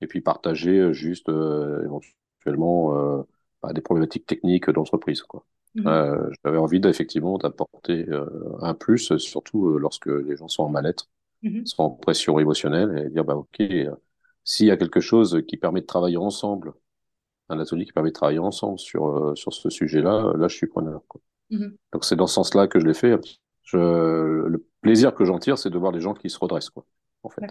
et 0.00 0.06
puis 0.06 0.20
partager 0.20 0.92
juste 0.94 1.28
éventuellement 1.28 3.24
bah, 3.62 3.72
des 3.72 3.80
problématiques 3.80 4.26
techniques 4.26 4.70
d'entreprise 4.70 5.22
quoi. 5.22 5.44
Mmh. 5.74 6.30
J'avais 6.42 6.56
envie 6.56 6.80
effectivement 6.84 7.36
d'apporter 7.36 8.06
un 8.60 8.74
plus, 8.74 9.16
surtout 9.18 9.78
lorsque 9.78 10.06
les 10.06 10.36
gens 10.36 10.48
sont 10.48 10.62
en 10.64 10.70
mal-être 10.70 11.08
Mmh 11.42 11.66
sans 11.66 11.90
pression 11.90 12.40
émotionnelle 12.40 13.06
et 13.06 13.10
dire 13.10 13.24
bah 13.24 13.36
ok 13.36 13.60
euh, 13.60 13.94
s'il 14.42 14.66
y 14.66 14.72
a 14.72 14.76
quelque 14.76 14.98
chose 14.98 15.40
qui 15.46 15.56
permet 15.56 15.80
de 15.80 15.86
travailler 15.86 16.16
ensemble 16.16 16.72
un 17.48 17.60
atelier 17.60 17.84
qui 17.84 17.92
permet 17.92 18.10
de 18.10 18.14
travailler 18.14 18.40
ensemble 18.40 18.80
sur 18.80 19.06
euh, 19.06 19.34
sur 19.36 19.52
ce 19.52 19.70
sujet-là 19.70 20.32
là 20.36 20.48
je 20.48 20.56
suis 20.56 20.66
preneur 20.66 21.02
quoi. 21.06 21.20
Mmh 21.50 21.66
donc 21.92 22.04
c'est 22.04 22.16
dans 22.16 22.26
ce 22.26 22.34
sens-là 22.34 22.66
que 22.66 22.80
je 22.80 22.86
l'ai 22.86 22.94
fait 22.94 23.16
je, 23.62 23.78
le 23.78 24.66
plaisir 24.80 25.14
que 25.14 25.24
j'en 25.24 25.38
tire 25.38 25.58
c'est 25.58 25.70
de 25.70 25.78
voir 25.78 25.92
les 25.92 26.00
gens 26.00 26.14
qui 26.14 26.30
se 26.30 26.38
redressent 26.38 26.70
quoi 26.70 26.84
en 27.22 27.28
fait 27.28 27.42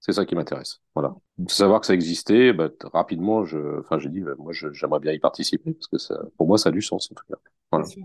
c'est 0.00 0.12
ça 0.12 0.24
qui 0.24 0.34
m'intéresse 0.34 0.80
voilà 0.94 1.14
de 1.38 1.50
savoir 1.50 1.80
que 1.80 1.86
ça 1.86 1.94
existait 1.94 2.52
bah, 2.52 2.70
rapidement 2.92 3.44
je 3.44 3.80
enfin 3.80 3.98
j'ai 3.98 4.08
dit 4.08 4.20
bah, 4.20 4.34
moi 4.38 4.52
j'aimerais 4.52 5.00
bien 5.00 5.12
y 5.12 5.18
participer 5.18 5.72
parce 5.72 5.86
que 5.86 5.98
ça 5.98 6.20
pour 6.36 6.46
moi 6.46 6.58
ça 6.58 6.70
a 6.70 6.72
du 6.72 6.82
sens 6.82 7.10
en 7.10 7.14
tout 7.14 7.24
cas 7.28 7.38
voilà. 7.70 7.86
bien, 7.86 7.94
sûr. 7.94 8.04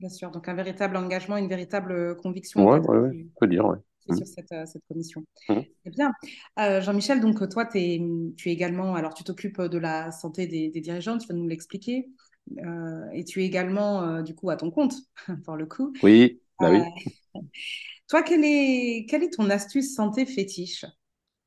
bien 0.00 0.08
sûr 0.08 0.30
donc 0.30 0.48
un 0.48 0.54
véritable 0.54 0.96
engagement 0.96 1.36
une 1.36 1.48
véritable 1.48 2.16
conviction 2.16 2.66
ouais, 2.66 2.80
ouais, 2.80 2.98
ouais, 2.98 3.26
on 3.36 3.38
peut 3.40 3.46
dire 3.46 3.66
ouais 3.66 3.78
Mmh. 4.08 4.16
sur 4.16 4.26
cette, 4.26 4.52
euh, 4.52 4.66
cette 4.66 4.82
commission. 4.88 5.24
Mmh. 5.48 5.60
bien. 5.86 6.12
Euh, 6.58 6.80
Jean-Michel, 6.80 7.20
donc 7.20 7.46
toi, 7.48 7.68
es, 7.74 8.00
tu 8.36 8.48
es 8.48 8.52
également, 8.52 8.94
alors 8.94 9.14
tu 9.14 9.24
t'occupes 9.24 9.60
de 9.60 9.78
la 9.78 10.10
santé 10.12 10.46
des, 10.46 10.70
dirigeants, 10.80 11.18
tu 11.18 11.28
vas 11.28 11.34
nous 11.34 11.46
l'expliquer, 11.46 12.08
euh, 12.58 13.10
et 13.12 13.24
tu 13.24 13.42
es 13.42 13.46
également, 13.46 14.22
du 14.22 14.34
coup, 14.34 14.50
à 14.50 14.56
ton 14.56 14.70
compte, 14.70 14.94
pour 15.44 15.56
le 15.56 15.66
coup. 15.66 15.92
Oui, 16.02 16.40
bah 16.58 16.70
oui. 16.70 17.42
Toi, 18.08 18.22
quelle 18.22 18.44
est, 18.44 19.06
quelle 19.08 19.22
est 19.22 19.34
ton 19.34 19.50
astuce 19.50 19.94
santé 19.94 20.26
fétiche? 20.26 20.84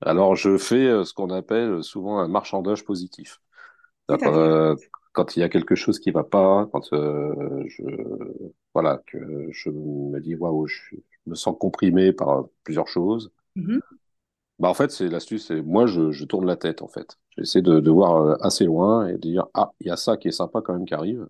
Alors, 0.02 0.36
je 0.36 0.58
fais 0.58 1.04
ce 1.04 1.14
qu'on 1.14 1.30
appelle 1.30 1.84
souvent 1.84 2.20
un 2.20 2.28
marchandage 2.28 2.84
positif. 2.86 3.42
quand 4.08 5.36
il 5.36 5.40
y 5.42 5.44
a 5.44 5.50
quelque 5.50 5.76
chose 5.76 6.00
qui 6.00 6.12
va 6.12 6.24
pas, 6.24 6.68
quand 6.72 6.88
je 6.92 7.82
voilà 8.74 9.02
que 9.08 9.50
je 9.52 9.70
me 9.70 10.20
dis 10.20 10.36
waouh, 10.36 10.68
je, 10.68 10.96
me 11.28 11.36
sens 11.36 11.56
comprimé 11.60 12.14
par 12.14 12.30
euh, 12.30 12.44
plusieurs 12.64 12.88
choses. 12.88 13.32
Mm-hmm. 13.56 13.80
Bah, 14.60 14.70
en 14.70 14.74
fait, 14.74 14.92
c'est 14.92 15.10
l'astuce, 15.10 15.48
c'est 15.48 15.62
moi, 15.62 15.88
je, 15.88 16.12
je, 16.12 16.26
tourne 16.26 16.46
la 16.46 16.56
tête, 16.56 16.82
en 16.82 16.88
fait. 16.88 17.18
J'essaie 17.38 17.62
de, 17.62 17.80
de 17.80 17.92
voir 17.92 18.16
euh, 18.18 18.36
assez 18.42 18.66
loin 18.66 19.08
et 19.08 19.14
de 19.14 19.18
dire, 19.18 19.48
ah, 19.54 19.72
il 19.80 19.88
y 19.88 19.92
a 19.92 19.98
ça 19.98 20.18
qui 20.18 20.28
est 20.28 20.32
sympa 20.32 20.62
quand 20.62 20.74
même 20.74 20.86
qui 20.86 20.94
arrive. 20.94 21.28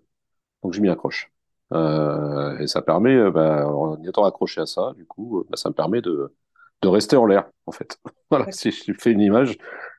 Donc, 0.62 0.74
je 0.74 0.80
m'y 0.80 0.88
accroche. 0.88 1.30
Euh, 1.72 2.58
et 2.58 2.66
ça 2.66 2.82
permet, 2.82 3.14
euh, 3.14 3.30
bah, 3.30 3.68
en 3.68 4.02
étant 4.04 4.24
accroché 4.24 4.60
à 4.60 4.66
ça, 4.66 4.92
du 4.96 5.06
coup, 5.06 5.44
bah, 5.50 5.56
ça 5.56 5.68
me 5.70 5.74
permet 5.74 6.00
de, 6.02 6.34
de 6.82 6.88
rester 6.88 7.16
en 7.16 7.26
l'air, 7.26 7.50
en 7.66 7.72
fait. 7.72 7.98
voilà, 8.30 8.50
si 8.52 8.70
je 8.70 8.92
fais 8.98 9.12
une 9.12 9.20
image, 9.20 9.56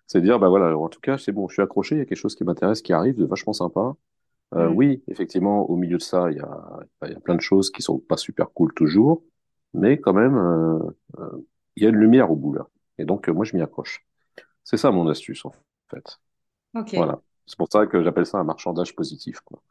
c'est 0.08 0.22
dire, 0.22 0.40
bah 0.40 0.50
voilà, 0.50 0.78
en 0.78 0.90
tout 0.90 1.00
cas, 1.00 1.18
c'est 1.18 1.32
bon, 1.32 1.48
je 1.48 1.54
suis 1.54 1.62
accroché, 1.62 1.96
il 1.96 2.00
y 2.00 2.02
a 2.02 2.06
quelque 2.06 2.18
chose 2.18 2.36
qui 2.36 2.44
m'intéresse, 2.44 2.82
qui 2.82 2.94
arrive, 2.94 3.18
de 3.18 3.26
vachement 3.26 3.54
sympa. 3.54 3.94
Euh, 4.56 4.70
mm. 4.70 4.76
Oui, 4.76 5.04
effectivement, 5.08 5.70
au 5.70 5.76
milieu 5.76 5.98
de 5.98 6.04
ça, 6.04 6.30
il 6.32 6.38
y 6.38 6.42
a, 6.42 6.80
il 7.06 7.12
y 7.12 7.16
a 7.16 7.20
plein 7.20 7.36
de 7.36 7.42
choses 7.42 7.72
qui 7.72 7.82
sont 7.82 8.00
pas 8.00 8.18
super 8.18 8.52
cool 8.52 8.74
toujours 8.74 9.24
mais 9.74 10.00
quand 10.00 10.14
même, 10.14 10.36
euh, 10.38 10.80
euh, 11.20 11.48
il 11.76 11.84
y 11.84 11.86
a 11.86 11.90
une 11.90 11.96
lumière 11.96 12.32
au 12.32 12.36
bout 12.36 12.54
là. 12.54 12.68
Et 12.98 13.06
donc, 13.06 13.28
euh, 13.28 13.34
moi, 13.34 13.44
je 13.46 13.56
m'y 13.56 13.62
accroche. 13.62 14.06
C'est 14.64 14.78
ça 14.78 14.92
mon 14.92 15.08
astuce, 15.10 15.46
en 15.46 15.52
fait. 15.90 16.20
Voilà. 16.94 17.22
C'est 17.46 17.58
pour 17.58 17.68
ça 17.72 17.86
que 17.88 18.04
j'appelle 18.04 18.26
ça 18.26 18.38
un 18.38 18.44
marchandage 18.44 18.96
positif. 18.96 19.42
Quoi. 19.42 19.62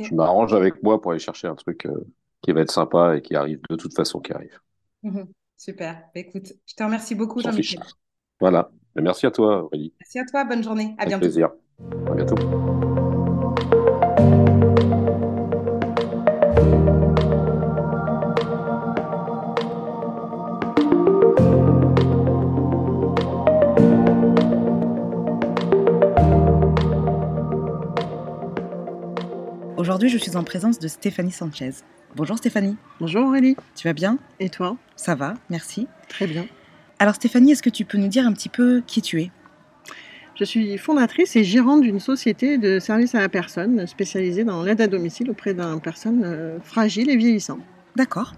Je 0.00 0.14
m'arrange 0.14 0.54
avec 0.54 0.82
moi 0.82 1.00
pour 1.00 1.10
aller 1.12 1.20
chercher 1.20 1.46
un 1.46 1.54
truc 1.54 1.86
qui 2.42 2.52
va 2.52 2.60
être 2.60 2.70
sympa 2.70 3.16
et 3.16 3.22
qui 3.22 3.34
arrive 3.34 3.60
de 3.68 3.76
toute 3.76 3.94
façon 3.94 4.20
qui 4.20 4.32
arrive. 4.32 4.58
Mhm. 5.02 5.26
Super. 5.56 5.94
Bah, 6.14 6.20
écoute, 6.20 6.52
je 6.66 6.74
te 6.74 6.82
remercie 6.82 7.14
beaucoup, 7.14 7.40
Jean-Michel. 7.40 7.80
Voilà. 8.40 8.70
merci 8.96 9.26
à 9.26 9.30
toi, 9.30 9.64
Aurélie. 9.64 9.92
Merci 10.00 10.18
à 10.18 10.24
toi. 10.24 10.44
Bonne 10.44 10.62
journée. 10.62 10.94
À 10.98 11.02
avec 11.02 11.08
bientôt. 11.08 11.22
plaisir. 11.22 11.50
À 12.08 12.14
bientôt. 12.14 12.93
Aujourd'hui, 29.84 30.08
je 30.08 30.16
suis 30.16 30.34
en 30.34 30.44
présence 30.44 30.78
de 30.78 30.88
Stéphanie 30.88 31.30
Sanchez. 31.30 31.72
Bonjour 32.16 32.38
Stéphanie. 32.38 32.74
Bonjour 33.00 33.26
Aurélie. 33.26 33.54
Tu 33.76 33.86
vas 33.86 33.92
bien? 33.92 34.16
Et 34.40 34.48
toi? 34.48 34.78
Ça 34.96 35.14
va, 35.14 35.34
merci. 35.50 35.86
Très 36.08 36.26
bien. 36.26 36.46
Alors 36.98 37.16
Stéphanie, 37.16 37.52
est-ce 37.52 37.62
que 37.62 37.68
tu 37.68 37.84
peux 37.84 37.98
nous 37.98 38.08
dire 38.08 38.26
un 38.26 38.32
petit 38.32 38.48
peu 38.48 38.82
qui 38.86 39.02
tu 39.02 39.20
es? 39.20 39.30
Je 40.36 40.44
suis 40.44 40.78
fondatrice 40.78 41.36
et 41.36 41.44
gérante 41.44 41.82
d'une 41.82 42.00
société 42.00 42.56
de 42.56 42.78
services 42.78 43.14
à 43.14 43.20
la 43.20 43.28
personne 43.28 43.86
spécialisée 43.86 44.42
dans 44.42 44.62
l'aide 44.62 44.80
à 44.80 44.86
domicile 44.86 45.30
auprès 45.30 45.52
d'une 45.52 45.82
personne 45.82 46.22
euh, 46.24 46.58
fragile 46.60 47.10
et 47.10 47.16
vieillissante. 47.18 47.60
D'accord. 47.94 48.32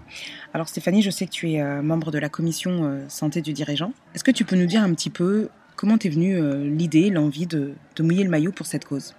Alors 0.53 0.67
Stéphanie, 0.67 1.01
je 1.01 1.11
sais 1.11 1.27
que 1.27 1.31
tu 1.31 1.51
es 1.51 1.61
euh, 1.61 1.81
membre 1.81 2.11
de 2.11 2.19
la 2.19 2.27
commission 2.27 2.83
euh, 2.83 3.05
santé 3.07 3.41
du 3.41 3.53
dirigeant. 3.53 3.93
Est-ce 4.13 4.25
que 4.25 4.31
tu 4.31 4.43
peux 4.43 4.57
nous 4.57 4.65
dire 4.65 4.83
un 4.83 4.93
petit 4.93 5.09
peu 5.09 5.47
comment 5.77 5.97
t'es 5.97 6.09
venue 6.09 6.41
l'idée, 6.75 7.09
l'envie 7.09 7.47
de 7.47 7.75
mouiller 8.01 8.25
le 8.25 8.29
maillot 8.29 8.51
pour 8.51 8.65
cette 8.65 8.83
cause? 8.83 9.13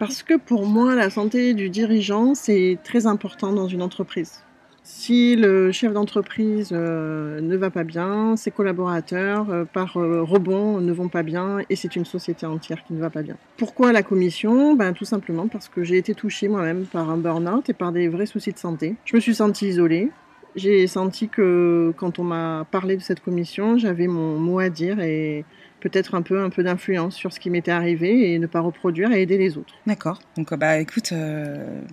Parce 0.00 0.22
que 0.22 0.34
pour 0.34 0.66
moi, 0.66 0.96
la 0.96 1.10
santé 1.10 1.52
du 1.52 1.68
dirigeant, 1.68 2.34
c'est 2.34 2.78
très 2.82 3.06
important 3.06 3.52
dans 3.52 3.68
une 3.68 3.82
entreprise. 3.82 4.42
Si 4.82 5.36
le 5.36 5.72
chef 5.72 5.92
d'entreprise 5.92 6.70
euh, 6.72 7.42
ne 7.42 7.54
va 7.54 7.68
pas 7.68 7.84
bien, 7.84 8.34
ses 8.34 8.50
collaborateurs, 8.50 9.50
euh, 9.50 9.66
par 9.66 9.98
euh, 9.98 10.22
rebond, 10.22 10.80
ne 10.80 10.90
vont 10.90 11.10
pas 11.10 11.22
bien 11.22 11.58
et 11.68 11.76
c'est 11.76 11.96
une 11.96 12.06
société 12.06 12.46
entière 12.46 12.82
qui 12.82 12.94
ne 12.94 12.98
va 12.98 13.10
pas 13.10 13.20
bien. 13.20 13.36
Pourquoi 13.58 13.92
la 13.92 14.02
commission? 14.02 14.74
Ben, 14.74 14.94
Tout 14.94 15.04
simplement 15.04 15.48
parce 15.48 15.68
que 15.68 15.84
j'ai 15.84 15.98
été 15.98 16.14
touchée 16.14 16.48
moi-même 16.48 16.86
par 16.86 17.10
un 17.10 17.18
burn-out 17.18 17.68
et 17.68 17.74
par 17.74 17.92
des 17.92 18.08
vrais 18.08 18.24
soucis 18.24 18.52
de 18.52 18.58
santé. 18.58 18.96
Je 19.04 19.14
me 19.14 19.20
suis 19.20 19.34
sentie 19.34 19.68
isolée. 19.68 20.10
J'ai 20.56 20.86
senti 20.86 21.28
que 21.28 21.92
quand 21.98 22.18
on 22.18 22.24
m'a 22.24 22.66
parlé 22.70 22.96
de 22.96 23.02
cette 23.02 23.20
commission, 23.20 23.76
j'avais 23.76 24.06
mon 24.06 24.38
mot 24.38 24.60
à 24.60 24.70
dire 24.70 24.98
et 24.98 25.44
peut-être 25.80 26.14
un 26.14 26.22
peu, 26.22 26.42
un 26.42 26.50
peu 26.50 26.62
d'influence 26.62 27.14
sur 27.14 27.32
ce 27.32 27.40
qui 27.40 27.50
m'était 27.50 27.70
arrivé 27.70 28.32
et 28.32 28.38
ne 28.38 28.46
pas 28.46 28.60
reproduire 28.60 29.12
et 29.12 29.22
aider 29.22 29.38
les 29.38 29.58
autres. 29.58 29.74
D'accord. 29.86 30.18
Donc, 30.36 30.54
bah, 30.54 30.78
écoute, 30.78 31.12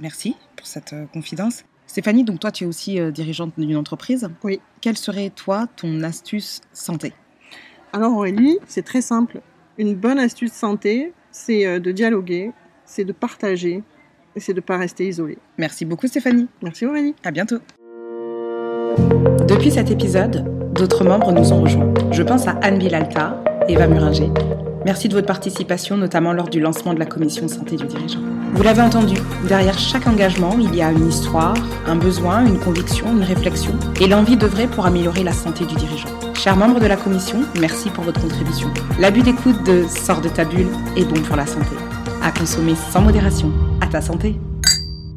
merci 0.01 0.35
pour 0.55 0.67
cette 0.67 0.93
confidence. 1.13 1.63
Stéphanie, 1.87 2.23
donc 2.23 2.39
toi, 2.39 2.51
tu 2.51 2.65
es 2.65 2.67
aussi 2.67 2.99
dirigeante 3.11 3.53
d'une 3.57 3.77
entreprise. 3.77 4.29
Oui. 4.43 4.59
Quelle 4.81 4.97
serait, 4.97 5.29
toi, 5.29 5.67
ton 5.75 6.03
astuce 6.03 6.61
santé? 6.73 7.13
Alors, 7.93 8.15
Aurélie, 8.17 8.59
c'est 8.67 8.83
très 8.83 9.01
simple. 9.01 9.39
Une 9.77 9.95
bonne 9.95 10.19
astuce 10.19 10.51
santé, 10.51 11.13
c'est 11.31 11.79
de 11.79 11.91
dialoguer, 11.91 12.51
c'est 12.85 13.05
de 13.05 13.13
partager 13.13 13.83
et 14.35 14.39
c'est 14.39 14.53
de 14.53 14.59
ne 14.59 14.65
pas 14.65 14.77
rester 14.77 15.07
isolé. 15.07 15.37
Merci 15.57 15.85
beaucoup, 15.85 16.07
Stéphanie. 16.07 16.47
Merci, 16.61 16.85
Aurélie. 16.85 17.15
À 17.23 17.31
bientôt. 17.31 17.59
Depuis 19.47 19.71
cet 19.71 19.89
épisode, 19.89 20.73
d'autres 20.73 21.05
membres 21.05 21.31
nous 21.31 21.53
ont 21.53 21.61
rejoints. 21.61 21.93
Je 22.11 22.23
pense 22.23 22.47
à 22.47 22.51
Anne 22.61 22.79
Bilalta, 22.79 23.41
Eva 23.69 23.87
Muringer. 23.87 24.31
Merci 24.85 25.09
de 25.09 25.13
votre 25.13 25.27
participation, 25.27 25.97
notamment 25.97 26.31
lors 26.31 26.47
du 26.47 26.59
lancement 26.59 26.93
de 26.93 26.99
la 26.99 27.05
commission 27.05 27.47
santé 27.47 27.75
du 27.75 27.85
dirigeant. 27.85 28.19
Vous 28.53 28.63
l'avez 28.63 28.81
entendu, 28.81 29.15
derrière 29.47 29.77
chaque 29.77 30.07
engagement, 30.07 30.55
il 30.59 30.73
y 30.73 30.81
a 30.81 30.91
une 30.91 31.09
histoire, 31.09 31.55
un 31.85 31.95
besoin, 31.95 32.45
une 32.45 32.59
conviction, 32.59 33.11
une 33.11 33.23
réflexion 33.23 33.73
et 33.99 34.07
l'envie 34.07 34.37
d'œuvrer 34.37 34.67
pour 34.67 34.85
améliorer 34.85 35.23
la 35.23 35.33
santé 35.33 35.65
du 35.65 35.75
dirigeant. 35.75 36.07
Chers 36.33 36.55
membres 36.55 36.79
de 36.79 36.85
la 36.85 36.95
commission, 36.95 37.39
merci 37.59 37.89
pour 37.89 38.05
votre 38.05 38.21
contribution. 38.21 38.69
L'abus 38.99 39.21
d'écoute 39.21 39.61
de 39.65 39.85
Sors 39.89 40.21
de 40.21 40.29
ta 40.29 40.45
bulle 40.45 40.69
est 40.95 41.05
bon 41.05 41.21
pour 41.23 41.35
la 41.35 41.45
santé. 41.45 41.75
À 42.23 42.31
consommer 42.31 42.75
sans 42.75 43.01
modération. 43.01 43.51
À 43.81 43.87
ta 43.87 44.01
santé. 44.01 44.37